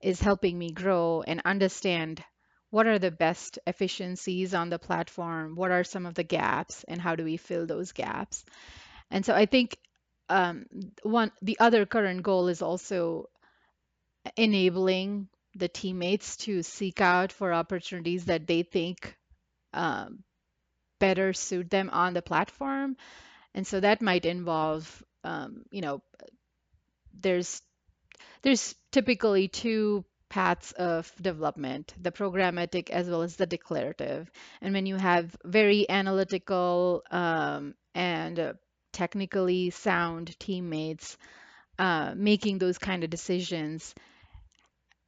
is 0.03 0.19
helping 0.19 0.57
me 0.57 0.71
grow 0.71 1.23
and 1.25 1.41
understand 1.45 2.23
what 2.69 2.87
are 2.87 2.99
the 2.99 3.11
best 3.11 3.59
efficiencies 3.67 4.53
on 4.53 4.69
the 4.69 4.79
platform, 4.79 5.55
what 5.55 5.71
are 5.71 5.83
some 5.83 6.05
of 6.05 6.15
the 6.15 6.23
gaps, 6.23 6.83
and 6.87 6.99
how 6.99 7.15
do 7.15 7.23
we 7.23 7.37
fill 7.37 7.65
those 7.67 7.91
gaps. 7.91 8.43
And 9.11 9.25
so 9.25 9.33
I 9.33 9.45
think 9.45 9.77
um, 10.29 10.65
one 11.03 11.31
the 11.41 11.59
other 11.59 11.85
current 11.85 12.23
goal 12.23 12.47
is 12.47 12.61
also 12.61 13.29
enabling 14.37 15.27
the 15.55 15.67
teammates 15.67 16.37
to 16.37 16.63
seek 16.63 16.99
out 16.99 17.31
for 17.31 17.53
opportunities 17.53 18.25
that 18.25 18.47
they 18.47 18.63
think 18.63 19.15
um, 19.73 20.23
better 20.99 21.33
suit 21.33 21.69
them 21.69 21.89
on 21.91 22.13
the 22.13 22.21
platform. 22.21 22.97
And 23.53 23.67
so 23.67 23.79
that 23.79 24.01
might 24.01 24.25
involve, 24.25 25.03
um, 25.23 25.63
you 25.69 25.81
know, 25.81 26.01
there's 27.13 27.61
there's 28.43 28.75
typically 28.91 29.47
two 29.47 30.05
paths 30.29 30.71
of 30.73 31.11
development 31.21 31.93
the 32.01 32.11
programmatic 32.11 32.89
as 32.89 33.07
well 33.07 33.21
as 33.21 33.35
the 33.35 33.45
declarative. 33.45 34.31
And 34.61 34.73
when 34.73 34.85
you 34.85 34.95
have 34.95 35.35
very 35.43 35.87
analytical 35.89 37.03
um, 37.11 37.75
and 37.93 38.39
uh, 38.39 38.53
technically 38.91 39.69
sound 39.69 40.37
teammates 40.39 41.17
uh, 41.77 42.13
making 42.15 42.57
those 42.59 42.77
kind 42.77 43.03
of 43.03 43.09
decisions 43.09 43.93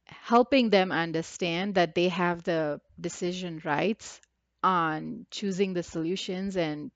helping 0.06 0.70
them 0.70 0.92
understand 0.92 1.74
that 1.74 1.94
they 1.94 2.08
have 2.08 2.42
the 2.44 2.80
decision 3.00 3.60
rights 3.64 4.20
on 4.62 5.26
choosing 5.30 5.72
the 5.74 5.82
solutions 5.82 6.56
and 6.56 6.90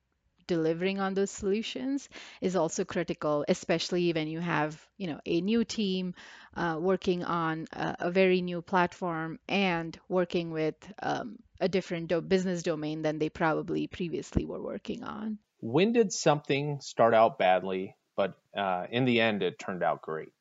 delivering 0.50 0.98
on 0.98 1.14
those 1.14 1.30
solutions 1.30 2.08
is 2.40 2.56
also 2.56 2.84
critical, 2.84 3.44
especially 3.46 4.12
when 4.12 4.26
you 4.26 4.40
have, 4.40 4.84
you 4.96 5.06
know, 5.06 5.20
a 5.24 5.40
new 5.40 5.62
team 5.62 6.12
uh, 6.56 6.76
working 6.80 7.22
on 7.22 7.68
a, 7.72 7.96
a, 8.00 8.10
very 8.10 8.42
new 8.42 8.60
platform 8.60 9.38
and 9.48 9.96
working 10.08 10.50
with 10.50 10.74
um, 11.04 11.38
a 11.60 11.68
different 11.68 12.08
do- 12.08 12.20
business 12.20 12.64
domain 12.64 13.02
than 13.02 13.20
they 13.20 13.28
probably 13.28 13.86
previously 13.86 14.44
were 14.44 14.60
working 14.60 15.04
on. 15.04 15.38
When 15.60 15.92
did 15.92 16.12
something 16.12 16.80
start 16.80 17.14
out 17.14 17.38
badly, 17.38 17.94
but 18.16 18.34
uh, 18.56 18.86
in 18.90 19.04
the 19.04 19.20
end 19.20 19.44
it 19.44 19.56
turned 19.56 19.84
out 19.84 20.02
great? 20.02 20.34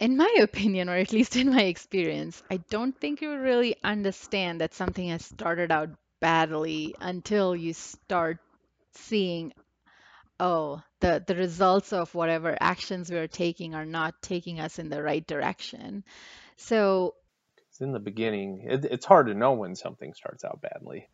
In 0.00 0.16
my 0.16 0.34
opinion, 0.40 0.88
or 0.88 0.96
at 0.96 1.12
least 1.12 1.36
in 1.36 1.54
my 1.54 1.62
experience, 1.62 2.42
I 2.50 2.56
don't 2.56 2.98
think 2.98 3.22
you 3.22 3.36
really 3.36 3.76
understand 3.84 4.60
that 4.62 4.74
something 4.74 5.08
has 5.10 5.24
started 5.24 5.70
out 5.70 5.90
badly 6.18 6.96
until 7.00 7.54
you 7.54 7.72
start 7.72 8.38
seeing 8.94 9.52
oh 10.40 10.82
the 11.00 11.22
the 11.26 11.34
results 11.34 11.92
of 11.92 12.14
whatever 12.14 12.56
actions 12.60 13.10
we 13.10 13.16
are 13.16 13.28
taking 13.28 13.74
are 13.74 13.86
not 13.86 14.14
taking 14.22 14.60
us 14.60 14.78
in 14.78 14.88
the 14.88 15.02
right 15.02 15.26
direction. 15.26 16.04
So 16.56 17.14
it's 17.68 17.80
in 17.80 17.92
the 17.92 18.00
beginning. 18.00 18.64
It, 18.68 18.84
it's 18.84 19.06
hard 19.06 19.26
to 19.26 19.34
know 19.34 19.52
when 19.52 19.74
something 19.76 20.14
starts 20.14 20.44
out 20.44 20.60
badly. 20.60 21.08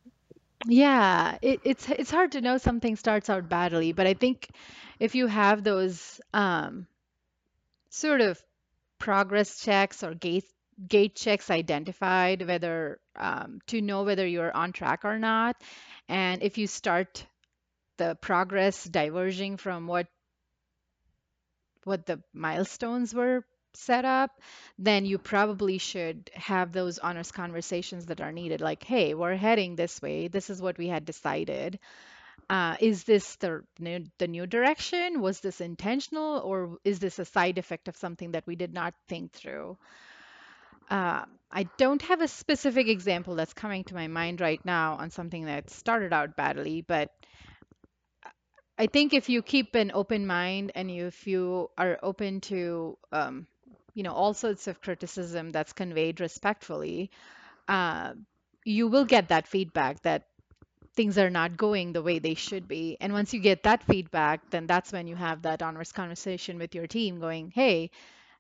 Yeah 0.67 1.39
it, 1.41 1.61
it's 1.65 1.89
it's 1.89 2.11
hard 2.11 2.33
to 2.33 2.41
know 2.41 2.59
something 2.59 2.97
starts 2.97 3.31
out 3.31 3.49
badly 3.49 3.93
but 3.93 4.07
i 4.09 4.15
think 4.15 4.49
if 4.99 5.15
you 5.15 5.29
have 5.29 5.63
those 5.63 6.21
um, 6.35 6.87
sort 7.91 8.21
of 8.21 8.43
progress 8.99 9.61
checks 9.61 10.03
or 10.03 10.15
gate 10.15 10.45
gate 10.89 11.15
checks 11.15 11.51
identified 11.51 12.47
whether 12.47 12.99
um, 13.17 13.61
to 13.67 13.81
know 13.81 14.03
whether 14.03 14.27
you're 14.27 14.55
on 14.55 14.73
track 14.73 15.05
or 15.05 15.19
not 15.19 15.57
and 16.09 16.43
if 16.43 16.59
you 16.59 16.67
start 16.67 17.25
the 17.99 18.17
progress 18.21 18.85
diverging 18.85 19.59
from 19.59 19.87
what 19.87 20.07
what 21.85 22.07
the 22.07 22.23
milestones 22.33 23.15
were 23.15 23.45
set 23.75 24.05
up, 24.05 24.31
then 24.79 25.05
you 25.05 25.19
probably 25.19 25.79
should 25.79 26.31
have 26.35 26.73
those 26.73 26.99
honest 26.99 27.33
conversations 27.33 28.07
that 28.07 28.21
are 28.21 28.33
needed. 28.33 28.61
Like, 28.61 28.83
hey, 28.83 29.15
we're 29.15 29.37
heading 29.37 29.77
this 29.77 30.03
way. 30.03 30.29
This 30.29 30.51
is 30.51 30.61
what 30.61 30.79
we 30.79 30.89
had 30.89 31.05
decided. 31.05 31.79
Uh, 32.51 32.77
is 32.81 33.05
this 33.05 33.37
the 33.37 33.63
new, 33.79 34.05
the 34.19 34.27
new 34.27 34.47
direction? 34.47 35.21
Was 35.21 35.41
this 35.41 35.61
intentional, 35.61 36.39
or 36.39 36.79
is 36.85 36.99
this 36.99 37.19
a 37.19 37.25
side 37.25 37.59
effect 37.59 37.89
of 37.89 37.97
something 37.97 38.33
that 38.33 38.47
we 38.47 38.57
did 38.57 38.73
not 38.73 38.95
think 39.07 39.33
through? 39.33 39.77
Uh, 40.91 41.25
I 41.51 41.65
don't 41.77 42.03
have 42.03 42.21
a 42.23 42.29
specific 42.29 42.89
example 42.89 43.35
that's 43.35 43.53
coming 43.53 43.85
to 43.85 43.95
my 43.95 44.07
mind 44.07 44.41
right 44.41 44.65
now 44.65 44.95
on 44.95 45.11
something 45.11 45.45
that 45.45 45.71
started 45.71 46.13
out 46.13 46.37
badly, 46.37 46.81
but 46.81 47.11
I 48.79 48.87
think 48.87 49.13
if 49.13 49.29
you 49.29 49.43
keep 49.43 49.75
an 49.75 49.91
open 49.95 50.27
mind 50.27 50.73
and 50.75 50.91
you, 50.91 51.07
if 51.07 51.27
you 51.27 51.71
are 51.77 51.99
open 52.03 52.41
to, 52.43 52.97
um, 53.13 53.47
you 53.95 54.03
know, 54.05 54.13
all 54.13 54.35
sorts 54.35 54.69
of 54.69 54.81
criticism 54.81 55.51
that's 55.51 55.73
conveyed 55.73 56.21
respectfully, 56.21 57.11
uh, 57.69 58.15
you 58.65 58.89
will 58.89 59.05
get 59.05 59.29
that 59.29 59.49
feedback 59.49 60.03
that 60.03 60.27
things 60.95 61.19
are 61.19 61.31
not 61.31 61.57
going 61.57 61.93
the 61.93 62.03
way 62.03 62.19
they 62.19 62.35
should 62.35 62.69
be. 62.69 62.97
And 63.01 63.13
once 63.13 63.35
you 63.35 63.41
get 63.41 63.65
that 63.65 63.85
feedback, 63.85 64.51
then 64.51 64.67
that's 64.67 64.93
when 64.93 65.07
you 65.07 65.17
have 65.17 65.43
that 65.43 65.63
honest 65.63 65.95
conversation 65.95 66.59
with 66.59 66.75
your 66.75 66.87
team 66.87 67.21
going, 67.21 67.53
hey, 67.55 67.91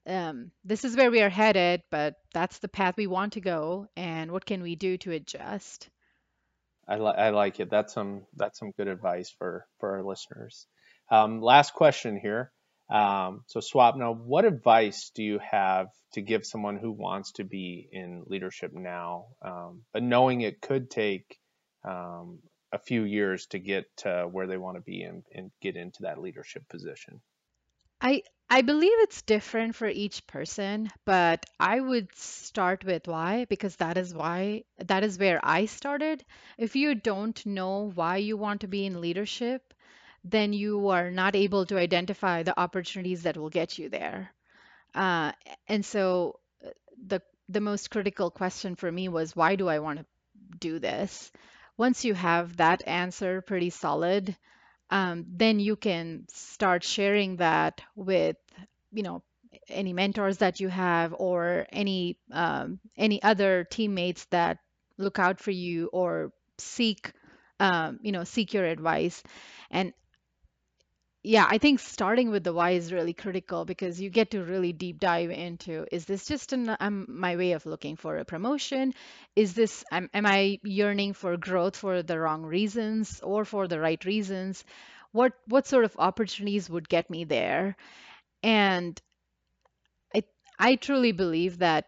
um, 0.07 0.53
this 0.64 0.85
is 0.85 0.96
where 0.96 1.11
we 1.11 1.22
are 1.22 1.31
headed, 1.31 1.83
but 1.90 2.16
that's 2.35 2.59
the 2.61 2.68
path 2.68 2.96
we 2.96 3.07
want 3.07 3.35
to 3.35 3.40
go. 3.40 3.88
And 3.96 4.33
what 4.33 4.46
can 4.46 4.62
we 4.62 4.77
do 4.77 4.98
to 4.98 5.12
adjust? 5.12 5.88
I, 6.88 6.96
li- 6.96 7.14
I 7.18 7.31
like 7.31 7.61
it. 7.61 7.70
That's 7.70 7.92
some 7.92 8.22
that's 8.37 8.59
some 8.59 8.72
good 8.77 8.88
advice 8.88 9.31
for 9.38 9.66
for 9.79 9.96
our 9.96 10.05
listeners. 10.05 10.66
Um, 11.11 11.40
last 11.40 11.74
question 11.74 12.18
here. 12.20 12.53
Um, 12.90 13.42
so 13.46 13.61
Swapna, 13.61 14.16
what 14.16 14.46
advice 14.46 15.11
do 15.14 15.22
you 15.22 15.38
have 15.38 15.88
to 16.14 16.22
give 16.22 16.46
someone 16.46 16.79
who 16.79 16.90
wants 16.90 17.33
to 17.33 17.44
be 17.44 17.87
in 17.92 18.24
leadership 18.27 18.72
now, 18.72 19.27
um, 19.44 19.83
but 19.92 20.03
knowing 20.03 20.40
it 20.40 20.62
could 20.62 20.90
take 20.90 21.38
um, 21.87 22.38
a 22.72 22.79
few 22.79 23.05
years 23.05 23.46
to 23.48 23.59
get 23.59 23.85
to 23.98 24.27
where 24.31 24.46
they 24.46 24.57
want 24.57 24.77
to 24.77 24.83
be 24.83 25.03
and, 25.03 25.22
and 25.35 25.51
get 25.61 25.77
into 25.77 25.98
that 26.03 26.18
leadership 26.18 26.66
position? 26.70 27.20
I 28.00 28.24
I 28.50 28.62
believe 28.62 28.98
it's 29.02 29.22
different 29.22 29.76
for 29.76 29.87
each 29.87 30.26
person, 30.26 30.90
but 31.04 31.46
I 31.61 31.78
would 31.78 32.12
start 32.16 32.82
with 32.84 33.06
why 33.06 33.44
because 33.44 33.76
that 33.76 33.96
is 33.96 34.12
why 34.12 34.64
that 34.78 35.04
is 35.04 35.16
where 35.16 35.38
I 35.44 35.66
started. 35.66 36.24
If 36.56 36.74
you 36.74 36.96
don't 36.96 37.44
know 37.46 37.92
why 37.94 38.16
you 38.16 38.37
want 38.37 38.62
to 38.62 38.66
be 38.66 38.84
in 38.84 39.00
leadership, 39.00 39.72
then 40.24 40.52
you 40.52 40.88
are 40.88 41.11
not 41.12 41.37
able 41.37 41.66
to 41.66 41.78
identify 41.78 42.42
the 42.42 42.58
opportunities 42.58 43.22
that 43.22 43.37
will 43.37 43.50
get 43.50 43.78
you 43.78 43.88
there. 43.88 44.34
Uh, 44.94 45.32
and 45.68 45.84
so 45.84 46.40
uh, 46.64 46.70
the 47.06 47.22
the 47.48 47.61
most 47.61 47.90
critical 47.90 48.30
question 48.30 48.76
for 48.76 48.90
me 48.92 49.08
was 49.08 49.37
why 49.37 49.56
do 49.56 49.68
I 49.68 49.78
want 49.80 50.00
to 50.00 50.06
do 50.58 50.78
this? 50.78 51.32
Once 51.76 52.04
you 52.04 52.14
have 52.14 52.56
that 52.58 52.82
answer 52.87 53.40
pretty 53.42 53.70
solid, 53.70 54.37
um, 54.90 55.24
then 55.29 55.61
you 55.61 55.77
can 55.77 56.24
start 56.29 56.85
sharing 56.85 57.37
that 57.37 57.81
with 57.94 58.37
you 58.92 59.03
know 59.03 59.22
any 59.68 59.92
mentors 59.92 60.38
that 60.38 60.61
you 60.61 60.68
have 60.68 61.14
or 61.18 61.66
any 61.72 62.18
um, 62.33 62.81
any 62.96 63.22
other 63.22 63.64
teammates 63.64 64.24
that 64.27 64.59
look 64.96 65.18
out 65.18 65.40
for 65.40 65.51
you 65.51 65.88
or 65.92 66.33
seek 66.59 67.12
um, 67.61 67.98
you 68.03 68.12
know 68.12 68.24
seek 68.24 68.55
your 68.55 68.64
advice. 68.64 69.22
And 69.70 69.92
yeah 71.22 71.46
i 71.50 71.59
think 71.59 71.81
starting 71.81 72.31
with 72.31 72.44
the 72.44 72.52
why 72.52 72.70
is 72.70 72.92
really 72.92 73.12
critical 73.12 73.64
because 73.64 74.00
you 74.00 74.09
get 74.09 74.31
to 74.31 74.42
really 74.42 74.72
deep 74.72 74.98
dive 75.00 75.31
into 75.31 75.85
is 75.92 76.04
this 76.04 76.26
just 76.26 76.52
an, 76.52 76.76
um, 76.81 77.07
my 77.09 77.37
way 77.37 77.52
of 77.52 77.66
looking 77.66 77.96
for 77.96 78.16
a 78.18 78.24
promotion? 78.24 78.94
Is 79.37 79.54
this 79.54 79.85
am, 79.90 80.09
am 80.14 80.26
i 80.26 80.59
yearning 80.62 81.12
for 81.14 81.37
growth 81.37 81.76
for 81.76 82.02
the 82.02 82.18
wrong 82.18 82.42
reasons 82.42 83.20
or 83.22 83.44
for 83.44 83.66
the 83.68 83.81
right 83.81 84.02
reasons? 84.04 84.64
What 85.12 85.33
what 85.46 85.66
sort 85.66 85.85
of 85.85 85.96
opportunities 85.98 86.70
would 86.70 86.88
get 86.88 87.11
me 87.11 87.24
there? 87.24 87.76
And 88.42 89.00
i 90.14 90.22
i 90.59 90.76
truly 90.76 91.12
believe 91.12 91.59
that 91.59 91.87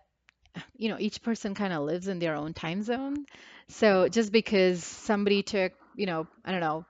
you 0.76 0.88
know 0.90 0.98
each 1.00 1.22
person 1.22 1.54
kind 1.54 1.72
of 1.72 1.82
lives 1.84 2.08
in 2.08 2.18
their 2.20 2.36
own 2.36 2.54
time 2.54 2.82
zone. 2.82 3.26
So 3.68 4.08
just 4.08 4.32
because 4.32 4.84
somebody 4.84 5.42
took 5.42 5.72
you 5.96 6.06
know 6.06 6.26
i 6.44 6.52
don't 6.52 6.60
know 6.60 6.86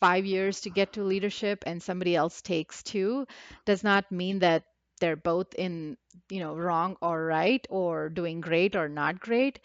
five 0.00 0.24
years 0.24 0.62
to 0.62 0.70
get 0.70 0.94
to 0.94 1.04
leadership 1.04 1.62
and 1.66 1.82
somebody 1.82 2.16
else 2.16 2.40
takes 2.42 2.82
two 2.82 3.26
does 3.66 3.84
not 3.84 4.10
mean 4.10 4.40
that 4.40 4.64
they're 5.00 5.16
both 5.16 5.54
in 5.54 5.96
you 6.28 6.40
know 6.40 6.54
wrong 6.54 6.96
or 7.00 7.24
right 7.24 7.66
or 7.70 8.08
doing 8.08 8.40
great 8.40 8.76
or 8.76 8.88
not 8.88 9.20
great. 9.20 9.60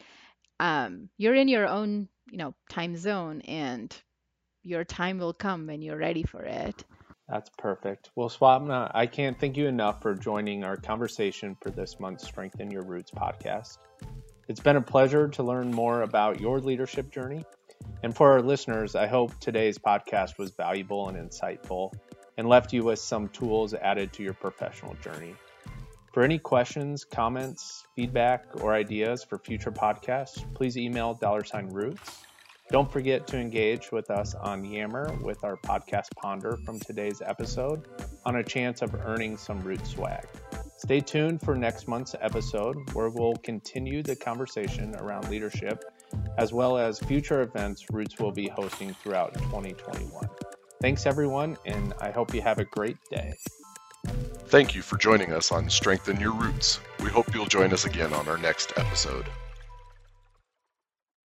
Um, 0.60 1.10
you're 1.18 1.36
in 1.36 1.48
your 1.48 1.68
own 1.68 2.08
you 2.30 2.38
know 2.38 2.54
time 2.70 2.96
zone 2.98 3.42
and 3.42 3.96
your 4.64 4.84
time 4.84 5.20
will 5.20 5.34
come 5.34 5.68
when 5.68 5.82
you're 5.82 5.98
ready 5.98 6.24
for 6.24 6.44
it. 6.44 6.84
That's 7.30 7.50
perfect. 7.58 8.12
Well 8.16 8.30
swapna 8.30 8.92
i 8.94 9.06
can't 9.06 9.40
thank 9.40 9.58
you 9.58 9.68
enough 9.68 10.02
for 10.02 10.16
joining 10.16 10.64
our 10.64 10.78
conversation 10.78 11.56
for 11.62 11.70
this 11.72 12.00
month's 12.00 12.26
strengthen 12.26 12.72
your 12.72 12.84
roots 12.84 13.12
podcast. 13.12 13.78
It's 14.48 14.60
been 14.60 14.76
a 14.76 14.82
pleasure 14.82 15.28
to 15.30 15.44
learn 15.44 15.72
more 15.72 16.04
about 16.04 16.40
your 16.40 16.60
leadership 16.60 17.12
journey 17.12 17.44
and 18.06 18.16
for 18.16 18.32
our 18.32 18.42
listeners 18.42 18.96
i 18.96 19.08
hope 19.08 19.38
today's 19.40 19.78
podcast 19.78 20.38
was 20.38 20.52
valuable 20.52 21.10
and 21.10 21.18
insightful 21.18 21.92
and 22.38 22.48
left 22.48 22.72
you 22.72 22.84
with 22.84 23.00
some 23.00 23.28
tools 23.30 23.74
added 23.74 24.14
to 24.14 24.22
your 24.22 24.34
professional 24.34 24.94
journey 24.96 25.36
for 26.16 26.24
any 26.24 26.40
questions, 26.40 27.04
comments, 27.04 27.84
feedback, 27.94 28.46
or 28.62 28.74
ideas 28.74 29.22
for 29.22 29.38
future 29.38 29.70
podcasts, 29.70 30.42
please 30.54 30.78
email 30.78 31.14
dollar 31.14 31.44
sign 31.44 31.68
roots. 31.68 32.24
Don't 32.72 32.90
forget 32.90 33.28
to 33.28 33.38
engage 33.38 33.92
with 33.92 34.10
us 34.10 34.34
on 34.34 34.64
Yammer 34.64 35.12
with 35.22 35.44
our 35.44 35.58
podcast 35.58 36.08
ponder 36.16 36.56
from 36.64 36.80
today's 36.80 37.22
episode 37.22 37.90
on 38.26 38.38
a 38.38 38.44
chance 38.46 38.82
of 38.82 38.96
earning 38.96 39.36
some 39.36 39.60
root 39.60 39.86
swag. 39.86 40.26
Stay 40.78 41.02
tuned 41.02 41.42
for 41.42 41.54
next 41.54 41.90
month's 41.90 42.16
episode 42.22 42.78
where 42.94 43.10
we'll 43.10 43.36
continue 43.44 44.02
the 44.02 44.16
conversation 44.16 44.96
around 44.96 45.30
leadership 45.30 45.84
as 46.38 46.54
well 46.54 46.78
as 46.78 47.00
future 47.00 47.42
events 47.42 47.86
Roots 47.92 48.20
will 48.20 48.32
be 48.32 48.48
hosting 48.48 48.94
throughout 48.94 49.34
2021. 49.36 50.28
Thanks, 50.82 51.06
everyone, 51.06 51.58
and 51.66 51.94
I 52.00 52.12
hope 52.12 52.34
you 52.34 52.42
have 52.42 52.60
a 52.60 52.66
great 52.66 52.98
day. 53.10 53.34
Thank 54.48 54.76
you 54.76 54.82
for 54.82 54.98
joining 54.98 55.34
us 55.34 55.52
on 55.52 55.70
Strengthen 55.70 56.20
Your 56.20 56.34
Roots. 56.34 56.80
We 57.00 57.10
hope 57.10 57.34
you'll 57.34 57.46
join 57.46 57.74
us 57.74 57.86
again 57.86 58.14
on 58.14 58.28
our 58.28 58.38
next 58.38 58.74
episode. 58.78 59.26